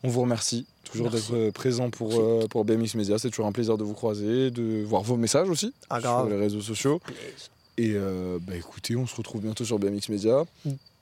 [0.03, 3.17] on vous remercie toujours d'être euh, présent pour, euh, pour BMX Media.
[3.17, 6.37] C'est toujours un plaisir de vous croiser, de voir vos messages aussi Ah, sur les
[6.37, 6.99] réseaux sociaux.
[7.77, 10.43] Et euh, bah écoutez, on se retrouve bientôt sur BMX Media.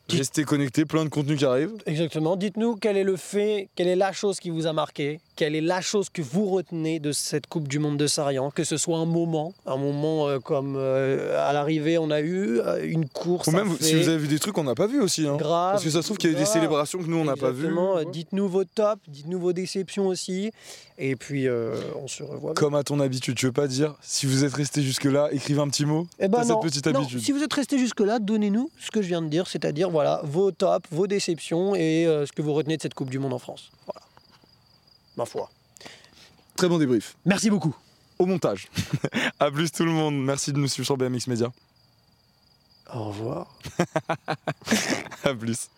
[0.10, 1.72] Restez connectés, plein de contenu qui arrive.
[1.86, 2.36] Exactement.
[2.36, 5.62] Dites-nous quel est le fait, quelle est la chose qui vous a marqué, quelle est
[5.62, 8.98] la chose que vous retenez de cette Coupe du Monde de Sarian, que ce soit
[8.98, 13.48] un moment, un moment euh, comme euh, à l'arrivée on a eu euh, une course.
[13.48, 15.26] Ou même si vous avez vu des trucs qu'on n'a pas vu aussi.
[15.26, 15.38] hein.
[15.38, 15.76] grave.
[15.76, 17.38] Parce que ça se trouve qu'il y a eu des célébrations que nous on n'a
[17.38, 17.52] pas.
[17.52, 20.52] Euh, Dites-nous vos tops, dites-nous vos déceptions aussi,
[20.98, 22.54] et puis on se revoit.
[22.54, 25.70] Comme à ton habitude, tu veux pas dire si vous êtes resté jusque-là, écrivez un
[25.70, 26.06] petit mot.
[26.20, 27.22] Eh ben non, cette petite non, habitude.
[27.22, 30.52] Si vous êtes resté jusque-là, donnez-nous ce que je viens de dire, c'est-à-dire voilà vos
[30.52, 33.72] tops, vos déceptions et ce que vous retenez de cette Coupe du Monde en France.
[33.86, 34.02] Voilà.
[35.20, 35.50] Ma foi.
[36.56, 37.18] Très bon débrief.
[37.26, 37.76] Merci beaucoup.
[38.20, 38.70] Au montage.
[39.42, 40.18] à plus tout le monde.
[40.18, 41.52] Merci de nous suivre sur BMX Media.
[42.94, 43.54] Au revoir.
[45.26, 45.70] À plus.